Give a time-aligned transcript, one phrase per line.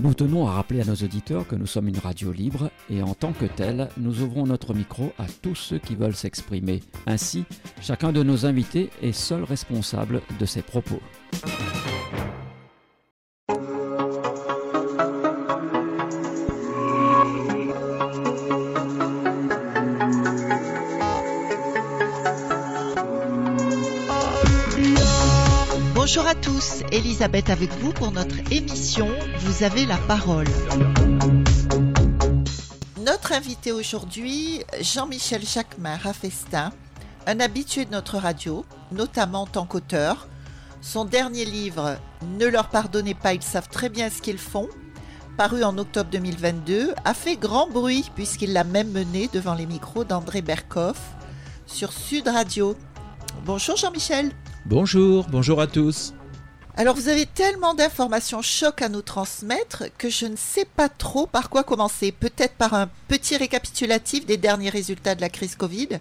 [0.00, 3.14] Nous tenons à rappeler à nos auditeurs que nous sommes une radio libre et en
[3.14, 6.84] tant que telle, nous ouvrons notre micro à tous ceux qui veulent s'exprimer.
[7.06, 7.44] Ainsi,
[7.82, 11.00] chacun de nos invités est seul responsable de ses propos.
[26.10, 30.46] Bonjour à tous, Elisabeth avec vous pour notre émission Vous avez la parole.
[33.04, 36.72] Notre invité aujourd'hui, Jean-Michel Jacquemin Raffestin,
[37.26, 40.28] un habitué de notre radio, notamment en tant qu'auteur.
[40.80, 41.98] Son dernier livre,
[42.38, 44.70] Ne leur pardonnez pas, ils savent très bien ce qu'ils font,
[45.36, 50.04] paru en octobre 2022, a fait grand bruit puisqu'il l'a même mené devant les micros
[50.04, 51.02] d'André Berkoff
[51.66, 52.78] sur Sud Radio.
[53.44, 54.32] Bonjour Jean-Michel.
[54.68, 56.12] Bonjour, bonjour à tous.
[56.76, 61.26] Alors vous avez tellement d'informations chocs à nous transmettre que je ne sais pas trop
[61.26, 62.12] par quoi commencer.
[62.12, 66.00] Peut-être par un petit récapitulatif des derniers résultats de la crise Covid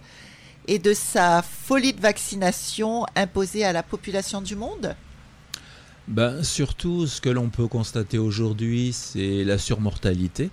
[0.68, 4.98] et de sa folie de vaccination imposée à la population du monde
[6.10, 10.50] ben, Surtout, ce que l'on peut constater aujourd'hui, c'est la surmortalité.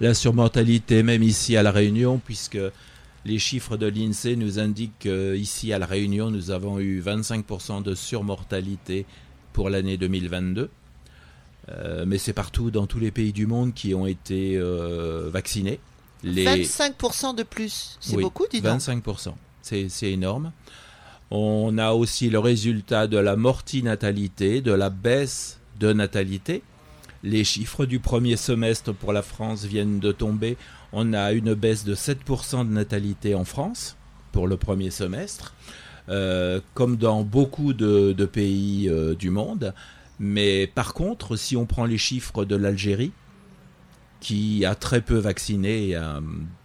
[0.00, 2.56] La surmortalité, même ici à La Réunion, puisque
[3.24, 7.94] les chiffres de l'INSEE nous indiquent qu'ici à La Réunion, nous avons eu 25% de
[7.94, 9.06] surmortalité
[9.52, 10.70] pour l'année 2022.
[11.68, 15.78] Euh, mais c'est partout dans tous les pays du monde qui ont été euh, vaccinés.
[16.22, 16.44] Les...
[16.44, 18.80] 25% de plus, c'est Oui, beaucoup, dis donc.
[18.80, 20.52] 25%, c'est c'est énorme.
[21.30, 26.62] On a aussi le résultat de la mortinatalité, de la baisse de natalité.
[27.22, 30.56] Les chiffres du premier semestre pour la France viennent de tomber.
[30.92, 33.96] On a une baisse de 7% de natalité en France
[34.32, 35.54] pour le premier semestre,
[36.08, 39.74] euh, comme dans beaucoup de, pays euh, du monde.
[40.18, 43.12] Mais par contre, si on prend les chiffres de l'Algérie,
[44.20, 46.20] qui a très peu vacciné, a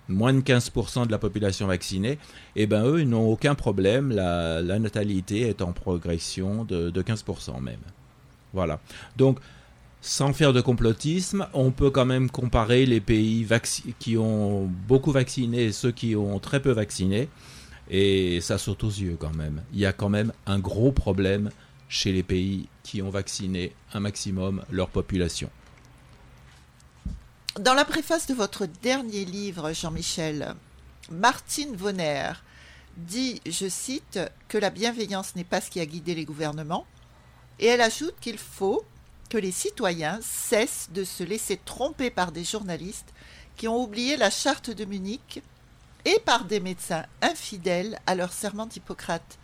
[0.07, 2.17] moins de 15% de la population vaccinée,
[2.55, 4.11] et ben eux, ils n'ont aucun problème.
[4.11, 7.79] La, la natalité est en progression de, de 15% même.
[8.53, 8.79] Voilà.
[9.17, 9.39] Donc,
[10.05, 13.47] sans faire de complotisme, on peut quand même comparer les pays
[13.97, 17.27] qui ont beaucoup vacciné et ceux qui ont très peu vacciné.
[17.89, 19.63] Et ça saute aux yeux quand même.
[19.73, 21.49] Il y a quand même un gros problème
[21.89, 25.49] chez les pays qui ont vacciné un maximum leur population.
[27.59, 30.53] Dans la préface de votre dernier livre, Jean-Michel,
[31.09, 32.33] Martine Vonner
[32.97, 36.85] dit, je cite, que la bienveillance n'est pas ce qui a guidé les gouvernements,
[37.59, 38.83] et elle ajoute qu'il faut
[39.29, 43.13] que les citoyens cessent de se laisser tromper par des journalistes
[43.57, 45.41] qui ont oublié la charte de Munich
[46.05, 49.37] et par des médecins infidèles à leur serment d'Hippocrate.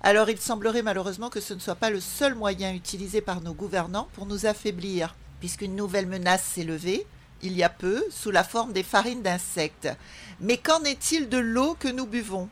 [0.00, 3.54] Alors il semblerait malheureusement que ce ne soit pas le seul moyen utilisé par nos
[3.54, 7.06] gouvernants pour nous affaiblir, puisqu'une nouvelle menace s'est levée,
[7.42, 9.88] il y a peu, sous la forme des farines d'insectes.
[10.40, 12.48] Mais qu'en est-il de l'eau que nous buvons?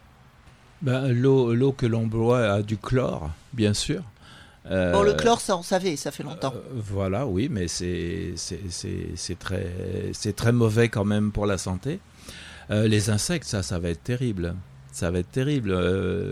[0.83, 4.03] Ben, l'eau, que l'on boit a du chlore, bien sûr.
[4.71, 6.55] Euh, Bon, le chlore, ça on savait, ça fait longtemps.
[6.55, 9.67] euh, voilà, oui, mais c'est, c'est, c'est, c'est très,
[10.13, 11.99] c'est très mauvais quand même pour la santé.
[12.71, 14.55] Euh, les insectes, ça, ça va être terrible.
[14.93, 15.77] Ça va être terrible.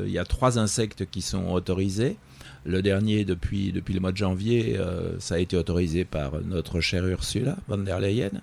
[0.07, 2.19] Il y a trois insectes qui sont autorisés.
[2.65, 4.79] Le dernier, depuis, depuis le mois de janvier,
[5.19, 8.43] ça a été autorisé par notre chère Ursula von der Leyen.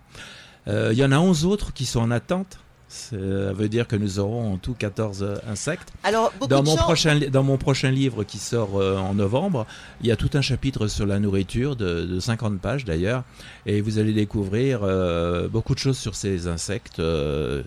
[0.66, 2.58] Il y en a 11 autres qui sont en attente.
[2.90, 5.92] Ça veut dire que nous aurons en tout 14 insectes.
[6.03, 6.84] Alors, beaucoup Dans de mon, gens...
[6.84, 9.66] prochain, dans mon prochain livre qui sort euh, en novembre,
[10.02, 13.24] il y a tout un chapitre sur la nourriture de, de 50 pages d'ailleurs,
[13.66, 17.64] et vous allez découvrir euh, beaucoup de choses sur ces insectes euh,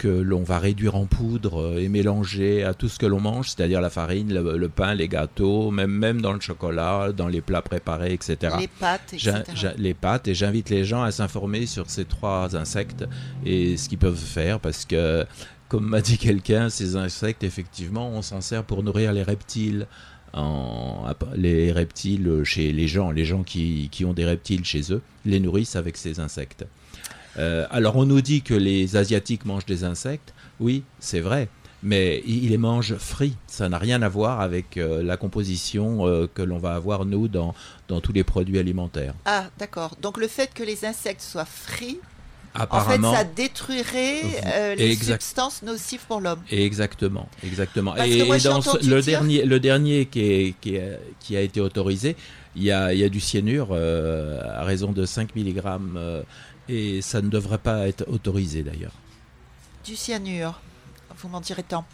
[0.00, 3.50] que l'on va réduire en poudre euh, et mélanger à tout ce que l'on mange,
[3.50, 7.42] c'est-à-dire la farine, le, le pain, les gâteaux, même, même dans le chocolat, dans les
[7.42, 8.54] plats préparés, etc.
[8.58, 9.42] les pâtes, etc.
[9.76, 13.04] Les pâtes et j'invite les gens à s'informer sur ces trois insectes
[13.44, 15.26] et ce qu'ils peuvent faire parce que
[15.68, 19.86] comme m'a dit quelqu'un ces insectes effectivement on s'en sert pour nourrir les reptiles
[20.32, 21.04] en,
[21.34, 25.40] les reptiles chez les gens les gens qui, qui ont des reptiles chez eux les
[25.40, 26.64] nourrissent avec ces insectes
[27.40, 31.48] Euh, alors on nous dit que les asiatiques mangent des insectes oui c'est vrai
[31.82, 33.36] mais ils les mangent frits.
[33.46, 37.26] Ça n'a rien à voir avec euh, la composition euh, que l'on va avoir nous
[37.26, 37.54] dans,
[37.88, 39.14] dans tous les produits alimentaires.
[39.24, 39.96] Ah, d'accord.
[40.02, 41.98] Donc le fait que les insectes soient frits,
[42.54, 45.22] en fait, ça détruirait euh, les Exact.
[45.22, 46.40] substances nocives pour l'homme.
[46.50, 47.92] exactement, exactement.
[47.96, 50.74] Parce et que moi, et dans ce- le dire- dernier, le dernier qui, est- qui,
[50.76, 52.14] est- qui a été autorisé,
[52.56, 55.62] il y a, il y a du cyanure euh, à raison de 5 mg
[56.70, 58.94] Et ça ne devrait pas être autorisé d'ailleurs.
[59.84, 60.60] Du cyanure
[61.20, 61.84] vous m'en direz tant.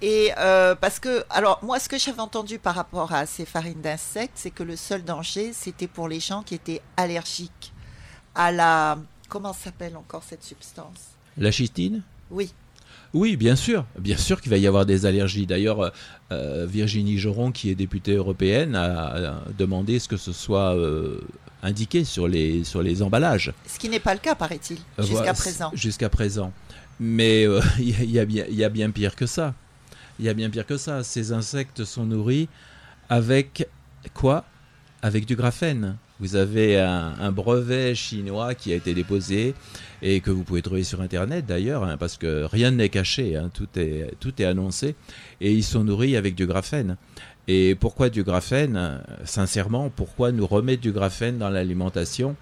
[0.00, 3.80] Et euh, parce que, alors moi, ce que j'avais entendu par rapport à ces farines
[3.80, 7.72] d'insectes, c'est que le seul danger, c'était pour les gens qui étaient allergiques
[8.34, 8.98] à la,
[9.28, 11.12] comment s'appelle encore cette substance?
[11.36, 12.52] La chitine Oui.
[13.14, 15.46] Oui, bien sûr, bien sûr qu'il va y avoir des allergies.
[15.46, 15.92] D'ailleurs,
[16.30, 21.20] euh, Virginie Joron, qui est députée européenne, a, demandé ce que ce soit euh,
[21.62, 23.52] indiqué sur les, sur les emballages.
[23.66, 25.70] Ce qui n'est pas le cas, paraît-il, jusqu'à présent.
[25.74, 26.52] Jusqu'à présent.
[27.00, 29.54] Mais euh, il y, a bien, y a bien pire que ça.
[30.18, 31.02] Il y a bien pire que ça.
[31.02, 32.48] Ces insectes sont nourris
[33.08, 33.68] avec
[34.14, 34.44] quoi?
[35.02, 35.96] Avec du graphène.
[36.20, 39.54] Vous avez un, brevet chinois qui a été déposé
[40.02, 43.50] et que vous pouvez trouver sur Internet d'ailleurs, hein, parce que rien n'est caché, hein,
[43.52, 44.94] tout, est, tout est annoncé.
[45.40, 46.96] Et ils sont nourris avec du graphène.
[47.48, 49.02] Et pourquoi du graphène?
[49.24, 52.36] Sincèrement, pourquoi nous remettre du graphène dans l'alimentation?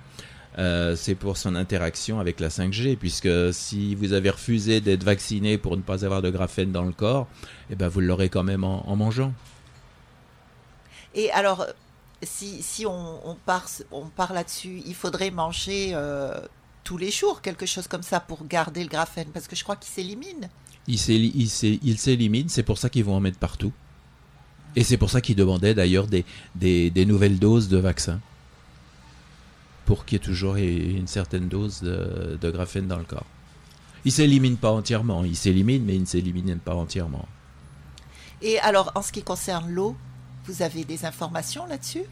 [0.58, 5.58] Euh, c'est pour son interaction avec la 5G, puisque si vous avez refusé d'être vacciné
[5.58, 7.28] pour ne pas avoir de graphène dans le corps,
[7.70, 9.32] eh ben vous l'aurez quand même en, mangeant.
[11.14, 11.66] Et alors,
[12.22, 16.38] si, si on, part, on part là-dessus, il faudrait manger euh,
[16.84, 19.76] tous les jours quelque chose comme ça pour garder le graphène, parce que je crois
[19.76, 20.48] qu'il s'élimine.
[20.88, 23.72] Il s'élimine, c'est pour ça qu'ils vont en mettre partout.
[24.76, 26.24] Et c'est pour ça qu'ils demandaient d'ailleurs des,
[26.54, 28.20] des nouvelles doses de vaccins
[29.90, 33.26] pour qu'il y ait toujours une certaine dose de, graphène dans le corps.
[34.04, 37.26] Il s'élimine pas entièrement, il s'élimine, mais il ne s'élimine pas entièrement.
[38.40, 39.96] Et alors, en ce qui concerne l'eau,
[40.44, 42.04] vous avez des informations là-dessus?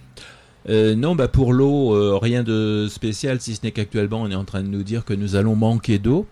[0.69, 4.35] Euh, non, bah pour l'eau, euh, rien de spécial, si ce n'est qu'actuellement, on est
[4.35, 6.27] en train de nous dire que nous allons manquer d'eau,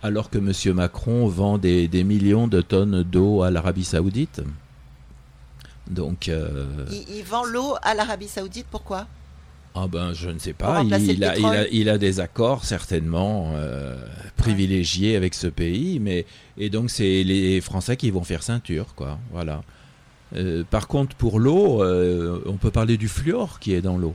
[0.00, 0.76] alors que M.
[0.76, 4.42] Macron vend des, millions de tonnes d'eau à l'Arabie Saoudite.
[5.90, 9.06] Donc, euh, il, vend l'eau à l'Arabie Saoudite, pourquoi?
[9.74, 13.96] Ah ben je ne sais pas, il, a, il, a, des accords certainement euh,
[14.36, 16.26] privilégiés avec ce pays, mais
[16.58, 19.62] et donc c'est les Français qui vont faire ceinture quoi, voilà.
[20.36, 24.14] Euh, par contre pour l'eau, on peut parler du fluor qui est dans l'eau.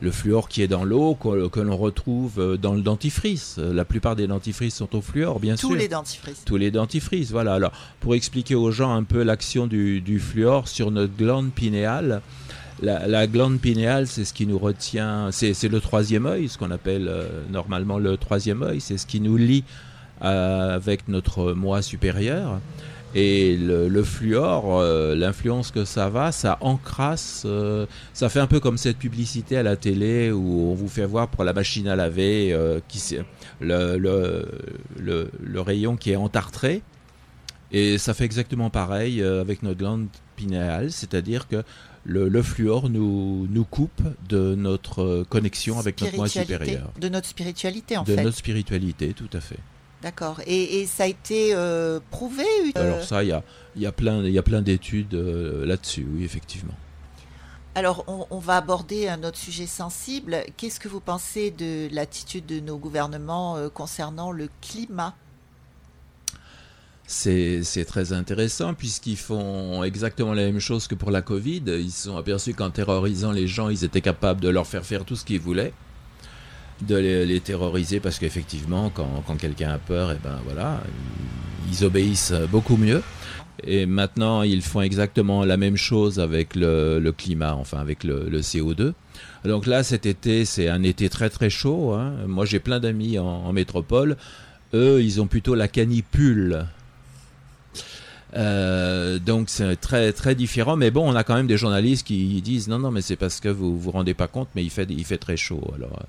[0.00, 3.58] Le fluor qui est dans l'eau que, l'on retrouve dans le dentifrice.
[3.58, 5.68] La plupart des dentifrices sont au fluor, bien sûr.
[5.68, 6.42] Tous les dentifrices.
[6.44, 7.54] Tous les dentifrices, voilà.
[7.54, 12.20] Alors pour expliquer aux gens un peu l'action du, du fluor sur notre glande pinéale
[12.82, 17.08] la, glande pinéale, c'est ce qui nous retient, c'est le troisième œil, ce qu'on appelle
[17.08, 19.64] euh, normalement le troisième œil, c'est ce qui nous lie
[20.22, 22.60] euh, avec notre moi supérieur.
[23.14, 27.46] Et le, fluor, euh, l'influence que ça va, ça encrasse,
[28.12, 31.28] ça fait un peu comme cette publicité à la télé où on vous fait voir
[31.28, 32.56] pour la machine à laver
[32.88, 33.16] qui,
[33.60, 36.82] le, le, le, rayon qui est entartré.
[37.70, 40.06] Et ça fait exactement pareil avec notre glande
[40.36, 41.62] pinéale, c'est-à-dire que
[42.04, 46.92] le, fluor nous, nous coupe de notre connexion avec notre moi supérieur.
[47.00, 48.16] De notre spiritualité, en fait.
[48.16, 49.58] De notre spiritualité, tout à fait.
[50.02, 50.40] D'accord.
[50.46, 52.44] Et, ça a été euh, prouvé
[52.74, 53.44] Alors ça, il y a,
[53.76, 56.74] y a plein, y a plein d'études euh, là-dessus, oui, effectivement.
[57.74, 60.44] Alors, on, on, va aborder un autre sujet sensible.
[60.56, 65.14] Qu'est-ce que vous pensez de l'attitude de nos gouvernements euh, concernant le climat?
[67.06, 71.62] C'est très intéressant puisqu'ils font exactement la même chose que pour la Covid.
[71.66, 75.04] Ils se sont aperçus qu'en terrorisant les gens, ils étaient capables de leur faire faire
[75.04, 75.74] tout ce qu'ils voulaient,
[76.86, 80.82] de les, terroriser parce qu'effectivement, quand, quelqu'un a peur, et eh ben voilà,
[81.70, 83.02] ils obéissent beaucoup mieux.
[83.64, 88.92] Et maintenant, ils font exactement la même chose avec le, climat, enfin avec le, CO2.
[89.44, 91.92] Donc là, cet été, c'est un été très très chaud.
[91.92, 92.12] Hein.
[92.26, 94.16] Moi, j'ai plein d'amis en métropole.
[94.74, 96.66] Eux, ils ont plutôt la canicule
[98.34, 102.40] euh, donc c'est très très différent, mais bon, on a quand même des journalistes qui
[102.40, 104.86] disent non non, mais c'est parce que vous vous rendez pas compte, mais il fait
[104.90, 105.62] il fait très chaud.
[105.74, 106.02] Alors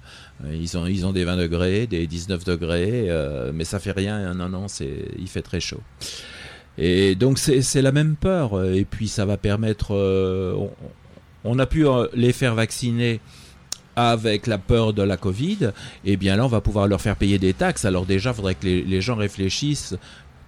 [0.45, 3.91] euh, ils ont ils ont des 20 degrés, des 19 degrés, euh, mais ça fait
[3.91, 4.33] rien.
[4.33, 5.81] Non non, c'est il fait très chaud.
[6.77, 8.63] Et donc c'est la même peur.
[8.63, 9.93] Et puis ça va permettre,
[11.43, 13.19] on, a pu les faire vacciner
[13.95, 15.69] avec la peur de la Covid,
[16.03, 17.85] et bien là on va pouvoir leur faire payer des taxes.
[17.85, 19.95] Alors déjà, il faudrait que les gens réfléchissent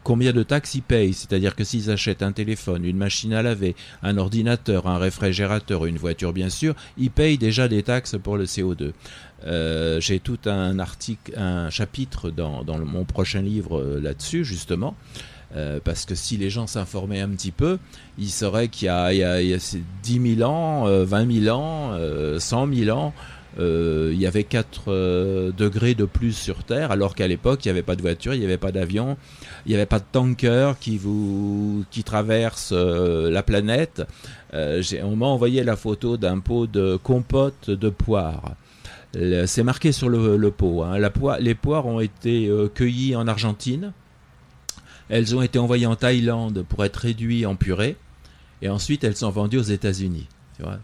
[0.05, 1.13] combien de taxes ils payent.
[1.13, 5.97] C'est-à-dire que s'ils achètent un téléphone, une machine à laver, un ordinateur, un réfrigérateur, une
[5.97, 8.93] voiture bien sûr, ils payent déjà des taxes pour le CO2.
[9.45, 14.95] Euh, j'ai tout un article, un chapitre dans, mon prochain livre euh, là-dessus justement.
[15.55, 17.79] Euh, parce que si les gens s'informaient un petit peu,
[18.17, 19.57] ils sauraient qu'il y, a,
[20.03, 21.97] 10 000 ans, 20 000 ans,
[22.38, 23.13] 100 000 ans,
[23.57, 27.69] euh, il y avait 4 euh, degrés de plus sur Terre, alors qu'à l'époque, il
[27.69, 29.17] n'y avait pas de voiture, il n'y avait pas d'avion,
[29.65, 34.03] il n'y avait pas de tanker qui, vous, qui traverse euh, la planète.
[34.53, 38.55] on m'a envoyé la photo d'un pot de compote de poire.
[39.45, 40.83] C'est marqué sur le, pot.
[40.83, 40.97] Hein.
[41.39, 43.93] les poires ont été cueillies en Argentine.
[45.07, 47.95] Elles ont été envoyées en Thaïlande pour être réduites en purée.
[48.62, 50.27] Et ensuite, elles sont vendues aux États-Unis.
[50.57, 50.79] Tu vois,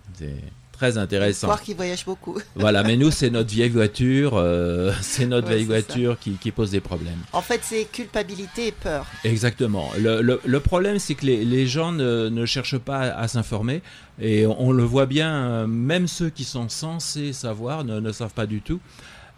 [0.82, 1.46] très intéressant.
[1.46, 2.40] Voir qu'ils voyagent beaucoup.
[2.56, 6.80] voilà, mais nous, c'est notre vieille voiture, euh, c'est notre vieille voiture qui, pose des
[6.80, 7.20] problèmes.
[7.34, 9.06] En fait, c'est culpabilité et peur.
[9.24, 9.92] Exactement.
[10.00, 13.84] Le, problème, c'est que les, gens ne, cherchent pas à, s'informer,
[14.20, 18.48] et on, le voit bien, euh, même ceux qui sont censés savoir ne, savent pas
[18.48, 18.80] du tout.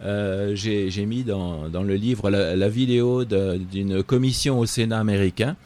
[0.02, 5.56] Euh, j'ai mis dans, le livre la, la vidéo d'une commission au Sénat américain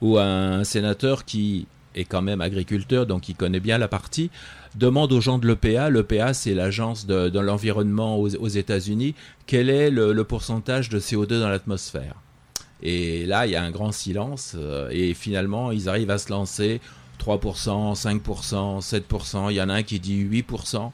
[0.00, 4.30] où un sénateur qui est quand même agriculteur, donc il connaît bien la partie,
[4.74, 9.14] demande aux gens de l'EPA, l'EPA c'est l'agence de, l'environnement aux, États-Unis,
[9.46, 12.14] quel est le, pourcentage de CO2 dans l'atmosphère?
[12.82, 16.30] Et là, il y a un grand silence, euh, et finalement, ils arrivent à se
[16.30, 16.80] lancer
[17.18, 20.90] 3%, 5%, 7%, il y en a un qui dit 8%.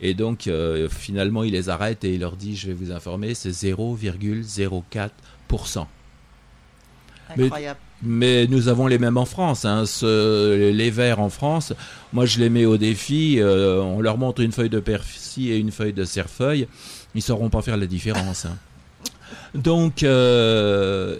[0.00, 3.34] Et donc, euh, finalement, il les arrête et il leur dit, je vais vous informer,
[3.34, 5.86] c'est 0,04%.
[7.30, 7.80] Incroyable.
[8.02, 9.64] Nous avons les mêmes en France.
[9.64, 9.84] Hein.
[10.02, 11.72] les verts en France,
[12.12, 13.36] moi je les mets au défi.
[13.38, 16.68] Euh, on leur montre une feuille de persil et une feuille de cerfeuil.
[17.14, 18.44] Ils ne sauront pas faire la différence.
[18.44, 18.56] Hein.
[19.54, 21.16] Donc, euh,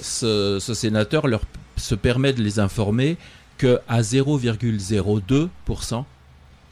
[0.00, 1.42] ce, sénateur leur
[1.76, 3.18] se permet de les informer
[3.58, 6.04] qu'à 0,02%,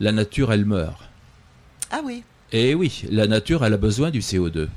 [0.01, 1.01] la nature, elle meurt.
[1.91, 2.23] Ah oui.
[2.53, 4.69] Et oui, la nature, elle a besoin du CO2.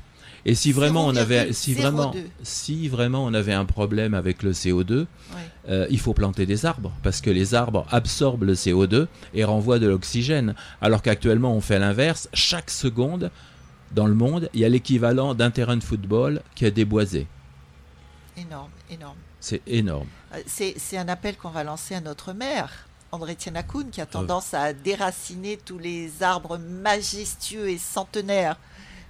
[0.44, 4.52] Et si vraiment on avait, si vraiment, si vraiment on avait un problème avec le
[4.52, 5.06] CO2,
[5.68, 9.78] euh, il faut planter des arbres parce que les arbres absorbent le CO2 et renvoient
[9.78, 10.54] de l'oxygène.
[10.80, 12.28] Alors qu'actuellement on fait l'inverse.
[12.32, 13.30] Chaque seconde
[13.92, 17.26] dans le monde, il y a l'équivalent d'un terrain de football qui est déboisé.
[18.36, 19.16] Énorme, énorme.
[19.40, 20.06] C'est énorme.
[20.34, 22.88] Euh, c'est un appel qu'on va lancer à notre maire.
[23.10, 28.58] André Tianakoun, qui a tendance à déraciner tous les arbres majestueux et centenaires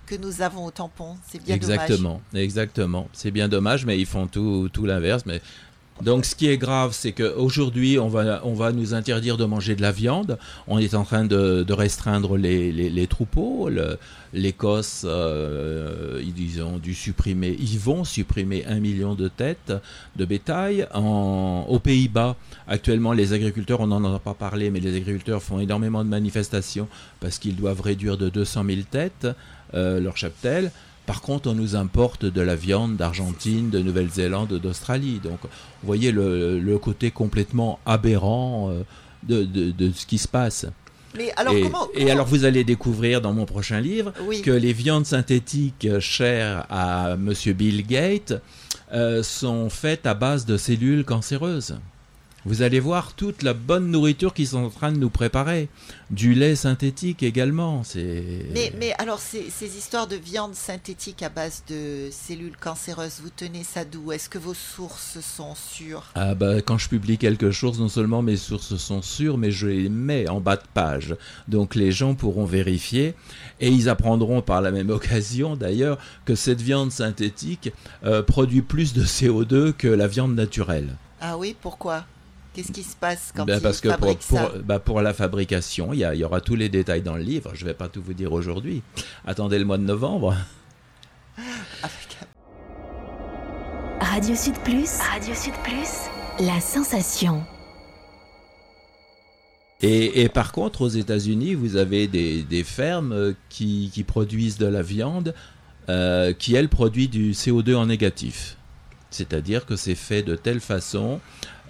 [0.09, 1.17] que nous avons au tampon.
[1.29, 2.43] C'est bien exactement, dommage.
[2.43, 5.25] Exactement, C'est bien dommage, mais ils font tout, tout l'inverse.
[5.27, 5.41] Mais
[6.01, 9.75] donc, ce qui est grave, c'est qu'aujourd'hui, on va, on va nous interdire de manger
[9.75, 10.39] de la viande.
[10.69, 13.69] On est en train de, restreindre les, les, troupeaux.
[14.33, 19.73] L'Écosse, euh, ils ont dû supprimer, ils vont supprimer un million de têtes
[20.17, 20.87] de bétail.
[20.95, 22.37] En, aux Pays-Bas,
[22.69, 26.87] actuellement, les agriculteurs, on n'en a pas parlé, mais les agriculteurs font énormément de manifestations
[27.21, 29.27] parce qu'ils doivent réduire de 200 000 têtes
[29.75, 30.71] euh, leur cheptel.
[31.07, 35.21] Par contre, on nous importe de la viande d'Argentine, de Nouvelle-Zélande, d'Australie.
[35.23, 38.83] Donc, vous voyez le, côté complètement aberrant euh,
[39.23, 40.67] de, ce qui se passe.
[41.17, 44.13] Mais alors, et, comment, et, alors, vous allez découvrir dans mon prochain livre
[44.45, 47.33] que les viandes synthétiques chères à M.
[47.55, 48.35] Bill Gates
[48.93, 51.79] euh, sont faites à base de cellules cancéreuses.
[52.49, 55.69] Vous allez voir toute la bonne nourriture qu'ils sont en train de nous préparer.
[56.11, 57.83] Du lait synthétique également.
[57.95, 63.29] Mais, mais alors, ces, ces, histoires de viande synthétique à base de cellules cancéreuses, vous
[63.29, 64.13] tenez ça d'où?
[64.13, 66.05] Est-ce que vos sources sont sûres?
[66.15, 69.67] Ah bah, Quand je publie quelque chose, non seulement mes sources sont sûres, mais je
[69.67, 71.17] les mets en bas de page.
[71.49, 73.15] Donc les gens pourront vérifier.
[73.61, 77.75] Et ils apprendront par la même occasion, d'ailleurs, que cette viande synthétique
[78.05, 80.97] euh, produit plus de CO2 que la viande naturelle.
[81.21, 82.07] Ah oui, pourquoi?
[82.55, 86.03] Qu'est-ce qui se passe quand ben parce que pour, bah, pour, la fabrication, il y,
[86.03, 87.53] y, aura tous les détails dans le livre.
[87.55, 88.83] Je ne vais pas tout vous dire aujourd'hui.
[89.27, 90.35] Attendez le mois de novembre.
[94.01, 94.99] Radio Sud Plus.
[94.99, 96.09] Radio Sud Plus.
[96.41, 97.45] La sensation.
[99.81, 104.67] Et, et, par contre, aux États-Unis, vous avez des, des fermes qui, qui, produisent de
[104.67, 105.35] la viande
[105.89, 108.57] euh, qui, elles, produisent du CO2 en négatif.
[109.11, 111.21] C'est-à-dire que c'est fait de telle façon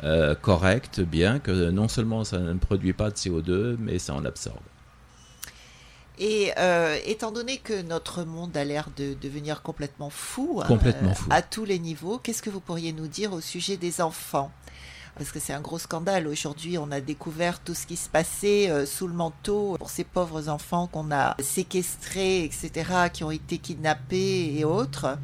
[0.05, 4.25] euh, correcte, bien que non seulement ça ne produit pas de CO2, mais ça en
[4.25, 4.59] absorbe.
[6.21, 11.31] Et euh, étant donné que notre monde a l'air de devenir complètement fou, complètement euh,
[11.31, 14.51] à tous les niveaux, qu'est-ce que vous pourriez nous dire au sujet des enfants?
[15.17, 16.29] Parce que c'est un gros scandale.
[16.29, 20.49] Aujourd'hui, on a découvert tout ce qui se passait sous le manteau pour ces pauvres
[20.49, 22.71] enfants qu'on a séquestrés, etc.,
[23.13, 25.19] qui ont été kidnappés et autres.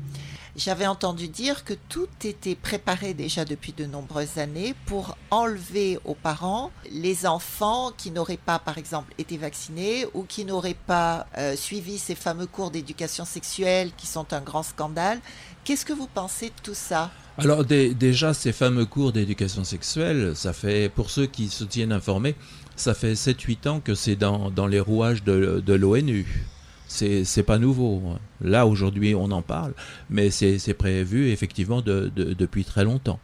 [0.56, 6.14] J'avais entendu dire que tout était préparé déjà depuis de nombreuses années pour enlever aux
[6.14, 11.56] parents les enfants qui n'auraient pas, par exemple, été vaccinés ou qui n'auraient pas euh,
[11.56, 15.18] suivi ces fameux cours d'éducation sexuelle qui sont un grand scandale.
[15.64, 17.10] Qu'est-ce que vous pensez de tout ça?
[17.38, 22.36] Alors déjà, ces fameux cours d'éducation sexuelle, ça fait, pour ceux qui se tiennent informés,
[22.76, 26.46] ça fait 7-8 ans que c'est dans, les rouages de l'ONU
[26.94, 28.02] c'est pas nouveau.
[28.40, 29.72] Là, aujourd'hui, on en parle,
[30.10, 33.18] mais c'est prévu effectivement depuis très longtemps.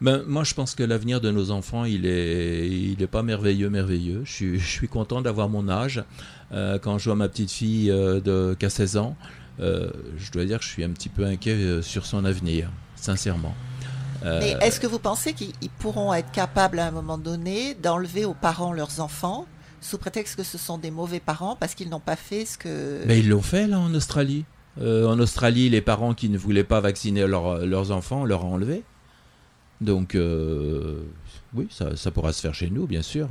[0.00, 4.22] ben, Moi, je pense que l'avenir de nos enfants, il est, pas merveilleux, merveilleux.
[4.24, 6.04] Je suis, je content d'avoir mon âge.
[6.52, 9.16] Euh, quand je vois ma petite fille euh, qui a 16 ans,
[9.60, 12.70] euh, je dois dire que je suis un petit peu inquiet euh, sur son avenir,
[12.96, 13.54] sincèrement.
[14.22, 18.26] Mais est-ce que vous pensez qu'ils ils pourront être capables à un moment donné d'enlever
[18.26, 19.46] aux parents leurs enfants
[19.80, 23.02] sous prétexte que ce sont des mauvais parents parce qu'ils n'ont pas fait ce que...
[23.06, 24.44] Mais ils l'ont fait là en Australie.
[24.80, 28.46] Euh, en Australie, les parents qui ne voulaient pas vacciner leur- leurs enfants, leur a
[28.46, 28.82] enlevé.
[29.80, 31.02] Donc, euh,
[31.54, 33.28] oui, ça, pourra se faire chez nous, bien sûr.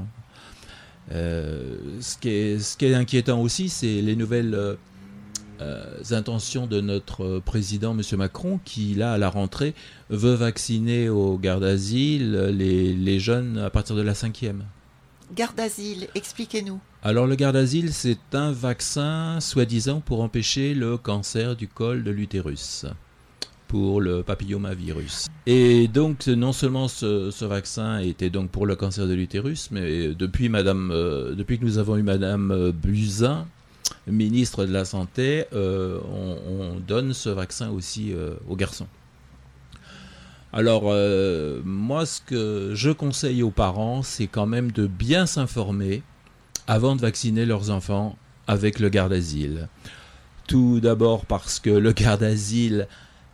[1.11, 4.77] Euh, ce, qui est, inquiétant aussi, c'est les nouvelles
[6.11, 8.01] intentions de notre président, M.
[8.17, 9.75] Macron, qui, là, à la rentrée,
[10.09, 14.63] veut vacciner aux gardes d'asile les, les jeunes à partir de la cinquième.
[15.35, 16.79] Garde d'asile, expliquez-nous.
[17.03, 22.09] Alors le garde d'asile, c'est un vaccin soi-disant pour empêcher le cancer du col de
[22.09, 22.85] l'utérus,
[23.67, 25.27] pour le papillomavirus.
[25.45, 30.49] Et donc non seulement ce, vaccin était donc pour le cancer de l'utérus, mais depuis,
[30.49, 33.45] Madame, euh, depuis que nous avons eu Madame euh, Buzyn,
[34.07, 38.13] ministre de la Santé, euh, on, on donne ce vaccin aussi
[38.47, 38.87] aux garçons.
[40.51, 46.01] Alors, euh, moi, ce que je conseille aux parents, c'est quand même de bien s'informer
[46.65, 49.67] avant de vacciner leurs enfants avec le garde asile.
[50.47, 52.87] Tout d'abord parce que le garde asile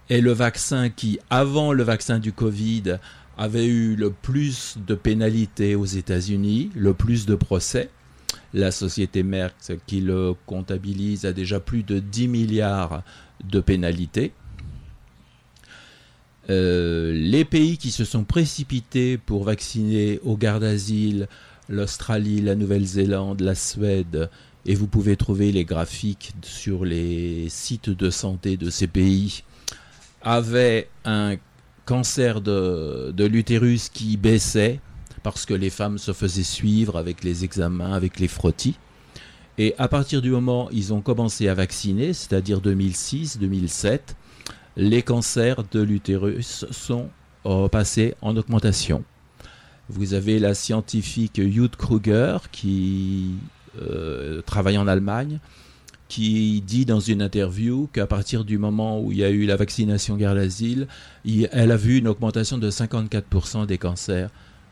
[0.09, 2.97] est le vaccin qui, avant le vaccin du Covid,
[3.37, 7.89] avait eu le plus de pénalités aux États-Unis, le plus de procès.
[8.53, 9.55] La société Merck,
[9.87, 13.03] qui le comptabilise, a déjà plus de 10 milliards
[13.43, 14.33] de pénalités.
[16.49, 21.27] Euh, les pays qui se sont précipités pour vacciner au garde asile,
[21.69, 24.29] l'Australie, la Nouvelle-Zélande, la Suède,
[24.65, 29.43] et vous pouvez trouver les graphiques sur les sites de santé de ces pays,
[30.21, 31.35] avaient un
[31.85, 34.79] cancer de, de l'utérus qui baissait
[35.23, 38.75] parce que les femmes se faisaient suivre avec les examens, avec les frottis.
[39.57, 43.99] Et à partir du moment où ils ont commencé à vacciner, c'est-à-dire 2006-2007,
[44.77, 47.09] les cancers de l'utérus sont
[47.45, 49.03] euh, passés en augmentation.
[49.89, 53.35] Vous avez la scientifique Jud Kruger qui
[53.81, 55.39] euh, travaille en Allemagne,
[56.07, 59.55] qui dit dans une interview qu'à partir du moment où il y a eu la
[59.55, 60.87] vaccination garde asile,
[61.23, 64.29] il- elle a vu une augmentation de 54% des cancers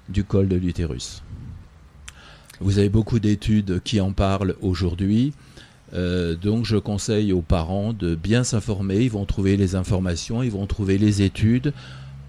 [0.10, 1.21] du col de l'utérus.
[2.60, 5.34] Vous avez beaucoup d'études qui en parlent aujourd'hui.
[5.93, 9.01] Euh, donc je conseille aux parents de bien s'informer.
[9.01, 11.73] Ils vont trouver les informations, ils vont trouver les études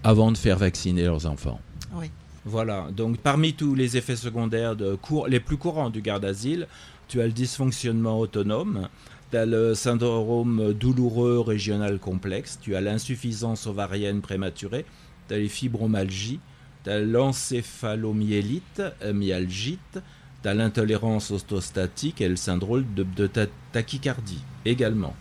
[0.03, 1.59] avant de faire vacciner leurs enfants.
[1.95, 2.11] Oui.
[2.47, 6.67] Voilà, donc parmi tous les effets secondaires de cour- les plus courants du garde asile,
[7.07, 8.87] tu as le dysfonctionnement autonome,
[9.31, 14.85] tu as le syndrome douloureux régional complexe, tu as l'insuffisance ovarienne prématurée,
[15.27, 16.39] tu as les fibromalgies,
[16.83, 19.99] tu as l'encéphalomyélite, euh, myalgite,
[20.45, 25.15] tu as l'intolérance ostostatique et le syndrome de, de ta- tachycardie également.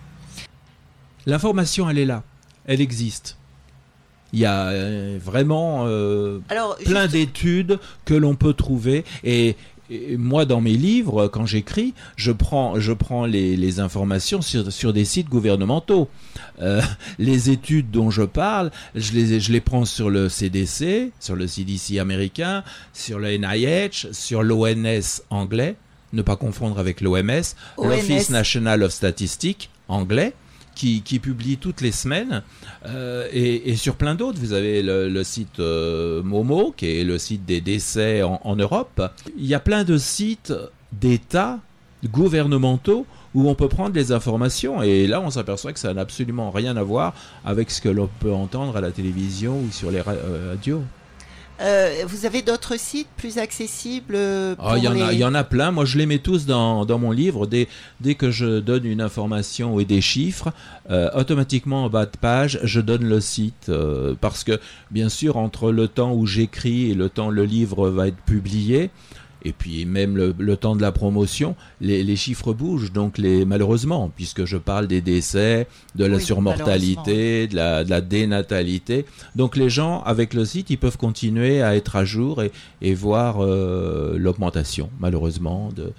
[1.25, 2.23] L'information, elle est là,
[2.67, 3.39] elle existe.
[4.35, 9.57] Il y a euh, vraiment euh, Alors, plein juste- d'études que l'on peut trouver et,
[9.91, 14.73] et moi dans mes livres quand j'écris je prends je prends les, les informations sur,
[14.73, 16.09] sur des sites gouvernementaux.
[16.61, 16.81] Euh,
[17.19, 21.47] les études dont je parle je les je les prends sur le CDC sur le
[21.47, 25.77] CDC américain sur le NIH sur l'ONS anglais.
[26.13, 27.43] Ne pas confondre avec l'OMS
[27.77, 28.31] l'Office.
[28.31, 30.33] National of Statistics anglais
[30.75, 32.43] qui, publie toutes les semaines
[32.87, 34.39] euh, et, sur plein d'autres.
[34.39, 38.57] Vous avez le, le site euh, Momo, qui est le site des décès en, en
[38.57, 39.03] Europe.
[39.37, 40.53] Il y a plein de sites
[40.93, 41.61] d'États
[42.05, 44.83] gouvernementaux où on peut prendre des informations.
[44.83, 48.09] Et là, on s'aperçoit que ça n'a absolument rien à voir avec ce que l'on
[48.21, 50.83] peut entendre à la télévision ou sur les euh, radios.
[51.61, 55.19] Euh, vous avez d'autres sites plus accessibles euh, Ah, Il y, en a- les- il
[55.21, 55.71] y en a plein.
[55.71, 57.47] Moi, je les mets tous dans, dans mon livre.
[57.47, 57.69] Dès,
[58.01, 60.53] dès que je donne une information et des chiffres,
[60.91, 63.69] euh, automatiquement en bas de page, je donne le site.
[63.69, 64.59] euh, parce que,
[64.91, 68.17] bien sûr, entre le temps où j'écris et le temps où le livre va être
[68.27, 68.91] publié,
[69.45, 72.93] et puis même le, le temps de la promotion, les, les chiffres bougent.
[72.93, 77.91] Donc, les, malheureusement, puisque je parle des décès, de la Oui, surmortalité, de la, de
[77.91, 79.05] la dénatalité.
[79.37, 82.53] Donc, les gens, avec le site, ils peuvent continuer à être à jour et,
[82.83, 85.93] et voir euh, l'augmentation, malheureusement, de,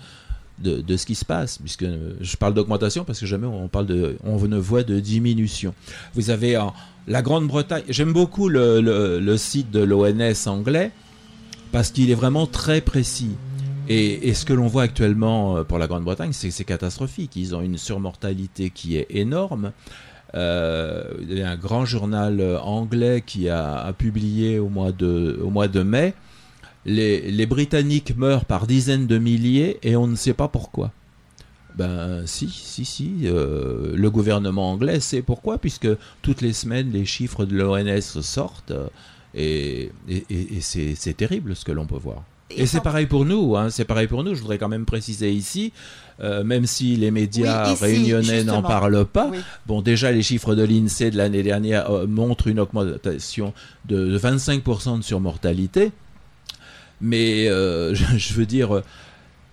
[0.60, 1.58] de, de ce qui se passe.
[1.60, 5.00] Puisque euh, je parle d'augmentation parce que jamais on parle de, on ne voit de
[5.00, 5.74] diminution.
[6.14, 6.74] Vous avez en,
[7.08, 7.84] la Grande-Bretagne.
[7.90, 10.92] J'aime beaucoup le, le, le site de l'ONS anglais
[11.76, 13.36] parce qu'il est vraiment très précis.
[13.90, 17.36] Et, ce que l'on voit actuellement euh, pour la Grande-Bretagne, c'est que c'est catastrophique.
[17.36, 19.74] Ils ont une surmortalité qui est énorme.
[20.36, 26.14] Euh, il y a un grand journal anglais qui a, publié au mois de, mai.
[26.86, 30.94] Les, les, Britanniques meurent par dizaines de milliers et on ne sait pas pourquoi.
[31.78, 33.16] Ben si, si, si.
[33.24, 35.90] le gouvernement anglais sait pourquoi, puisque
[36.22, 38.72] toutes les semaines les chiffres de l'ONS sortent
[39.36, 42.24] et, et, et c'est terrible ce que l'on peut voir.
[42.52, 44.36] Et, c'est pareil pour nous, hein, c'est pareil pour nous.
[44.36, 45.74] Je voudrais quand même préciser ici,
[46.22, 49.32] euh, même si les médias réunionnais n'en parlent pas.
[49.66, 53.54] Bon, déjà les chiffres de l'Insee de l'année dernière euh, montrent une augmentation
[53.86, 55.92] de 25% de surmortalité.
[57.02, 58.84] Mais euh, je, veux dire,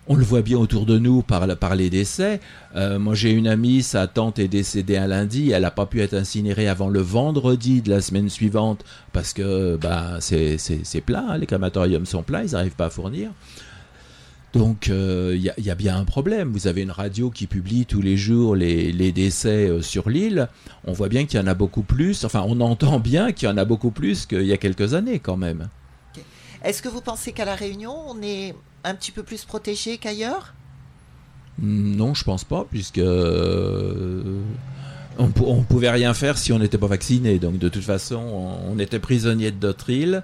[0.09, 2.41] on le voit bien autour de nous par, les décès.
[2.75, 6.01] Euh, moi, j'ai une amie, sa tante est décédée un lundi, elle n'a pas pu
[6.01, 11.38] être incinérée avant le vendredi de la semaine suivante parce que bah, c'est plein, hein,
[11.38, 13.31] les crématoriums sont pleins, ils n'arrivent pas à fournir.
[14.53, 16.53] Donc, il euh, y, a bien un problème.
[16.53, 20.49] Vous avez une radio qui publie tous les jours les, décès euh, sur l'île.
[20.85, 22.25] On voit bien qu'il y en a beaucoup plus.
[22.25, 25.21] Enfin, on entend bien qu'il y en a beaucoup plus qu'il y a quelques années
[25.21, 25.69] quand même.
[26.62, 30.55] Est-ce que vous pensez qu'à La Réunion, on est un petit peu plus protégé qu'ailleurs
[31.59, 34.40] Non, je pense pas, puisque euh,
[35.18, 37.38] on, ne pouvait rien faire si on n'était pas vacciné.
[37.38, 38.21] Donc de toute façon,
[38.68, 40.23] on, était prisonnier de notre île.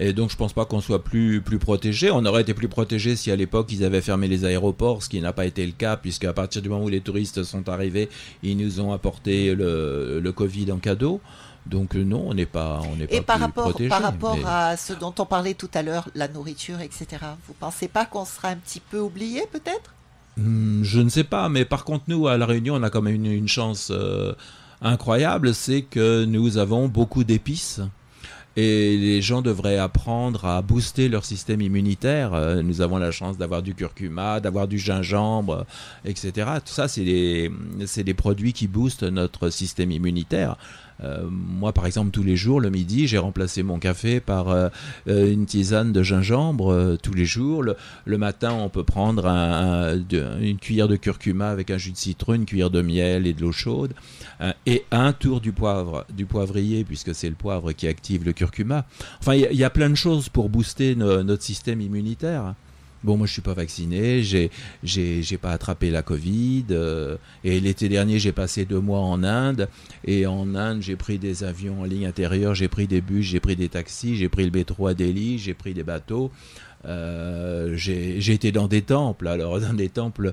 [0.00, 2.10] Et donc je pense pas qu'on soit plus, plus protégé.
[2.12, 5.20] On aurait été plus protégé si à l'époque ils avaient fermé les aéroports, ce qui
[5.20, 8.08] n'a pas été le cas, puisque à partir du moment où les touristes sont arrivés,
[8.44, 11.20] ils nous ont apporté le Covid en cadeau.
[11.68, 14.92] Donc euh, non, on n'est pas, on n'est pas par rapport, Par rapport à ce
[14.92, 17.06] dont on parlait tout à l'heure, la nourriture, etc.
[17.46, 19.92] Vous pensez pas qu'on sera un petit peu oublié, peut-être?
[20.38, 23.02] Hmm, Je ne sais pas, mais par contre nous à la Réunion, on a quand
[23.02, 24.32] même une, chance euh,
[24.80, 27.80] incroyable, c'est que nous avons beaucoup d'épices.
[28.56, 32.34] Et les gens devraient apprendre à booster leur système immunitaire.
[32.34, 35.64] Euh, nous avons la chance d'avoir du curcuma, d'avoir du gingembre,
[36.04, 36.32] etc.
[36.64, 37.52] Tout ça, c'est des,
[37.98, 40.56] des produits qui boostent notre système immunitaire.
[41.04, 44.68] Euh, moi, par exemple, tous les jours, le midi, j'ai remplacé mon café par euh,
[45.08, 47.62] euh, une tisane de gingembre tous les jours.
[47.62, 52.46] Le, matin, on peut prendre une cuillère de curcuma avec un jus de citron, une
[52.46, 53.94] cuillère de miel et de l'eau chaude,
[54.66, 58.86] et un tour du poivre, du poivrier, puisque c'est le poivre qui active le curcuma.
[59.20, 62.54] Enfin, il y, a plein de choses pour booster notre système immunitaire.
[63.04, 64.50] Bon, moi, je suis pas vacciné, j'ai,
[64.82, 66.64] j'ai, pas attrapé la Covid.
[66.70, 69.68] Euh, et l'été dernier, j'ai passé deux mois en Inde.
[70.04, 73.38] Et en Inde, j'ai pris des avions en ligne intérieure, j'ai pris des bus, j'ai
[73.38, 76.32] pris des taxis, j'ai pris le métro à Delhi, j'ai pris des bateaux.
[76.86, 80.32] Euh, j'ai, été dans des temples, alors dans des temples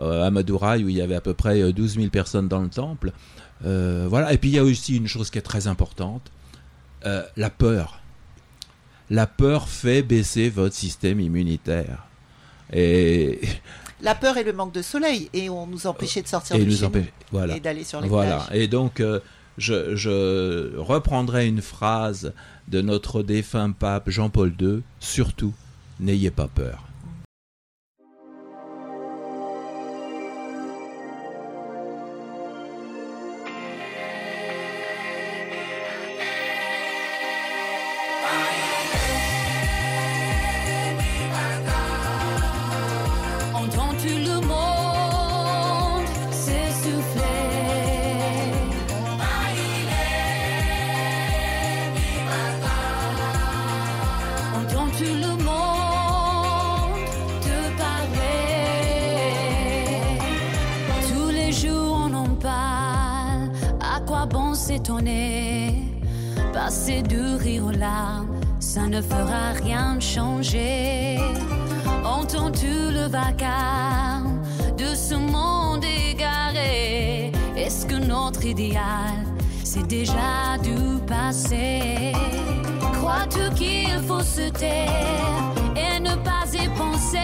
[0.00, 2.68] euh, à Madurai où il y avait à peu près 12 000 personnes dans le
[2.68, 3.12] temple.
[3.62, 4.34] voilà.
[4.34, 6.30] Et puis il y a aussi une chose qui est très importante,
[7.04, 8.01] la peur
[9.10, 12.06] la peur fait baisser votre système immunitaire.
[12.72, 13.40] Et
[14.02, 17.04] la peur et le manque de soleil et on nous empêchait de sortir et de
[17.30, 17.56] voilà.
[17.56, 18.46] et d'aller sur les voilà.
[18.52, 19.20] Et donc euh,
[19.58, 22.32] je, je, reprendrai une phrase
[22.68, 25.52] de notre défunt pape Jean-Paul II surtout
[26.00, 26.84] n'ayez pas peur.
[79.92, 82.12] Déjà du passé
[82.94, 87.18] Crois-tu qu'il faut se taire et ne pas y penser?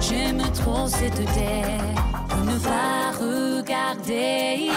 [0.00, 1.98] J'aime trop cette terre,
[2.38, 4.71] on ne va regarder.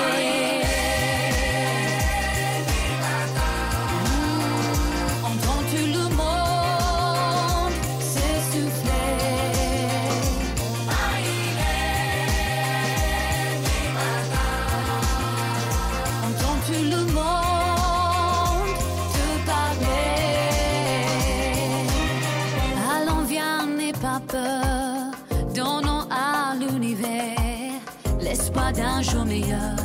[28.74, 29.76] D'un jour meilleur.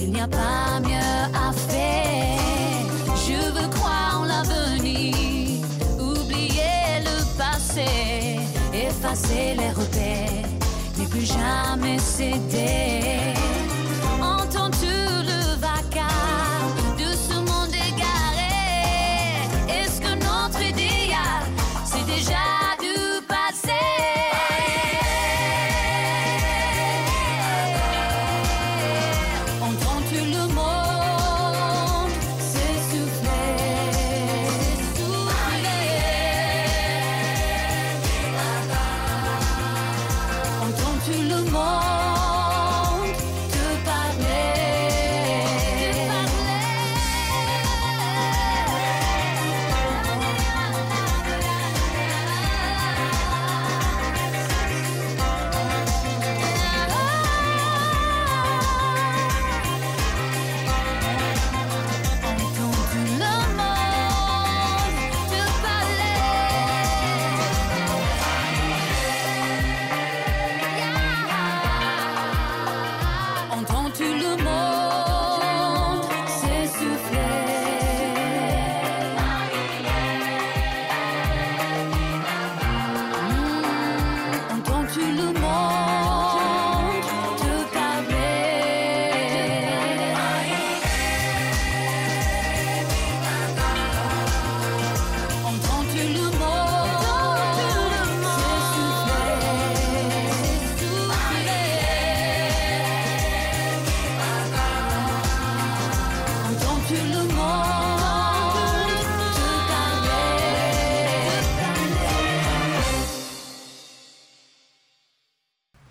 [0.00, 2.84] Il n'y a pas mieux à faire.
[3.16, 5.14] Je veux croire en l'avenir,
[5.98, 8.40] oublier le passé,
[8.72, 10.48] effacer les repères,
[10.98, 13.37] ne plus jamais céder.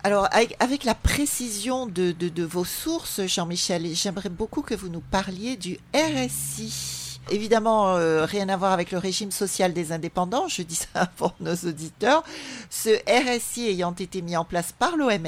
[0.08, 5.78] Alors, avec, la précision de vos sources, Jean-Michel, j'aimerais beaucoup que vous nous parliez du
[5.94, 7.20] RSI.
[7.30, 11.34] Évidemment, euh, rien à voir avec le régime social des indépendants, je dis ça pour
[11.40, 12.24] nos auditeurs.
[12.70, 15.26] Ce RSI ayant été mis en place par l'OMS,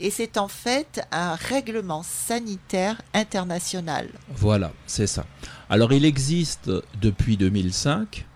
[0.00, 4.08] et c'est en fait un règlement sanitaire international.
[4.34, 5.26] Voilà, c'est ça.
[5.70, 8.26] Alors il existe depuis 2005,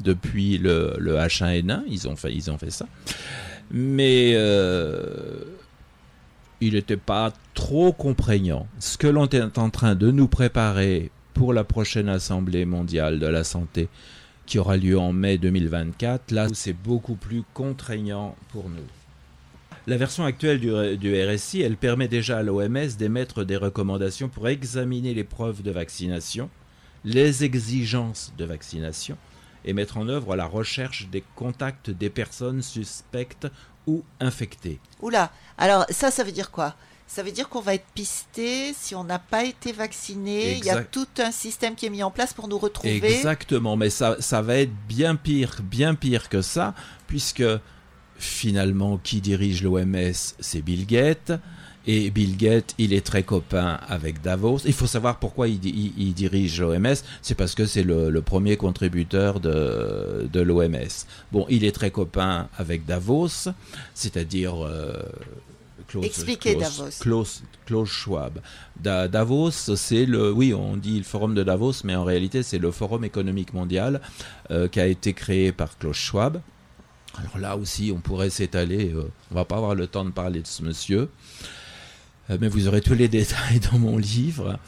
[0.00, 2.84] depuis le, le H1N1, ils ont fait, ils ont fait ça,
[3.70, 5.44] mais euh,
[6.60, 8.66] il n'était pas trop contraignant.
[8.78, 13.26] Ce que l'on est en train de nous préparer pour la prochaine Assemblée mondiale de
[13.26, 13.88] la santé
[14.46, 18.86] qui aura lieu en mai 2024, là c'est beaucoup plus contraignant pour nous.
[19.86, 24.48] La version actuelle du, du RSI, elle permet déjà à l'OMS d'émettre des recommandations pour
[24.48, 26.48] examiner les preuves de vaccination,
[27.04, 29.18] les exigences de vaccination
[29.68, 33.46] et mettre en œuvre la recherche des contacts des personnes suspectes
[33.86, 34.80] ou infectées.
[35.02, 36.74] Oula, alors ça, ça veut dire quoi?
[37.06, 40.56] Ça veut dire qu'on va être pisté si on n'a pas été vacciné.
[40.56, 42.96] Il y a tout un système qui est mis en place pour nous retrouver.
[42.96, 46.74] Exactement, mais ça, ça va être bien pire, bien pire que ça,
[47.06, 47.44] puisque
[48.16, 51.32] finalement, qui dirige l'OMS, c'est Bill Gates.
[51.90, 54.58] Et Bill Gates, il est très copain avec Davos.
[54.66, 56.94] Il faut savoir pourquoi il, di- il- il dirige l'OMS.
[57.22, 60.76] C'est parce que c'est le, le premier contributeur de, de l'OMS.
[61.32, 63.48] Bon, il est très copain avec Davos,
[63.94, 64.92] c'est-à-dire euh,
[65.88, 66.90] Klaus, Expliquez Klaus- Davos.
[67.00, 68.40] Klaus, Klaus Schwab.
[68.78, 72.58] Da- Davos, c'est le, oui, on dit le forum de Davos, mais en réalité, c'est
[72.58, 74.02] le forum économique mondial
[74.50, 76.42] euh, qui a été créé par Klaus Schwab.
[77.16, 78.92] Alors là aussi, on pourrait s'étaler.
[78.94, 81.08] euh, on va pas avoir le temps de parler de ce monsieur.
[82.30, 84.58] Euh, mais vous aurez tous les détails dans mon livre.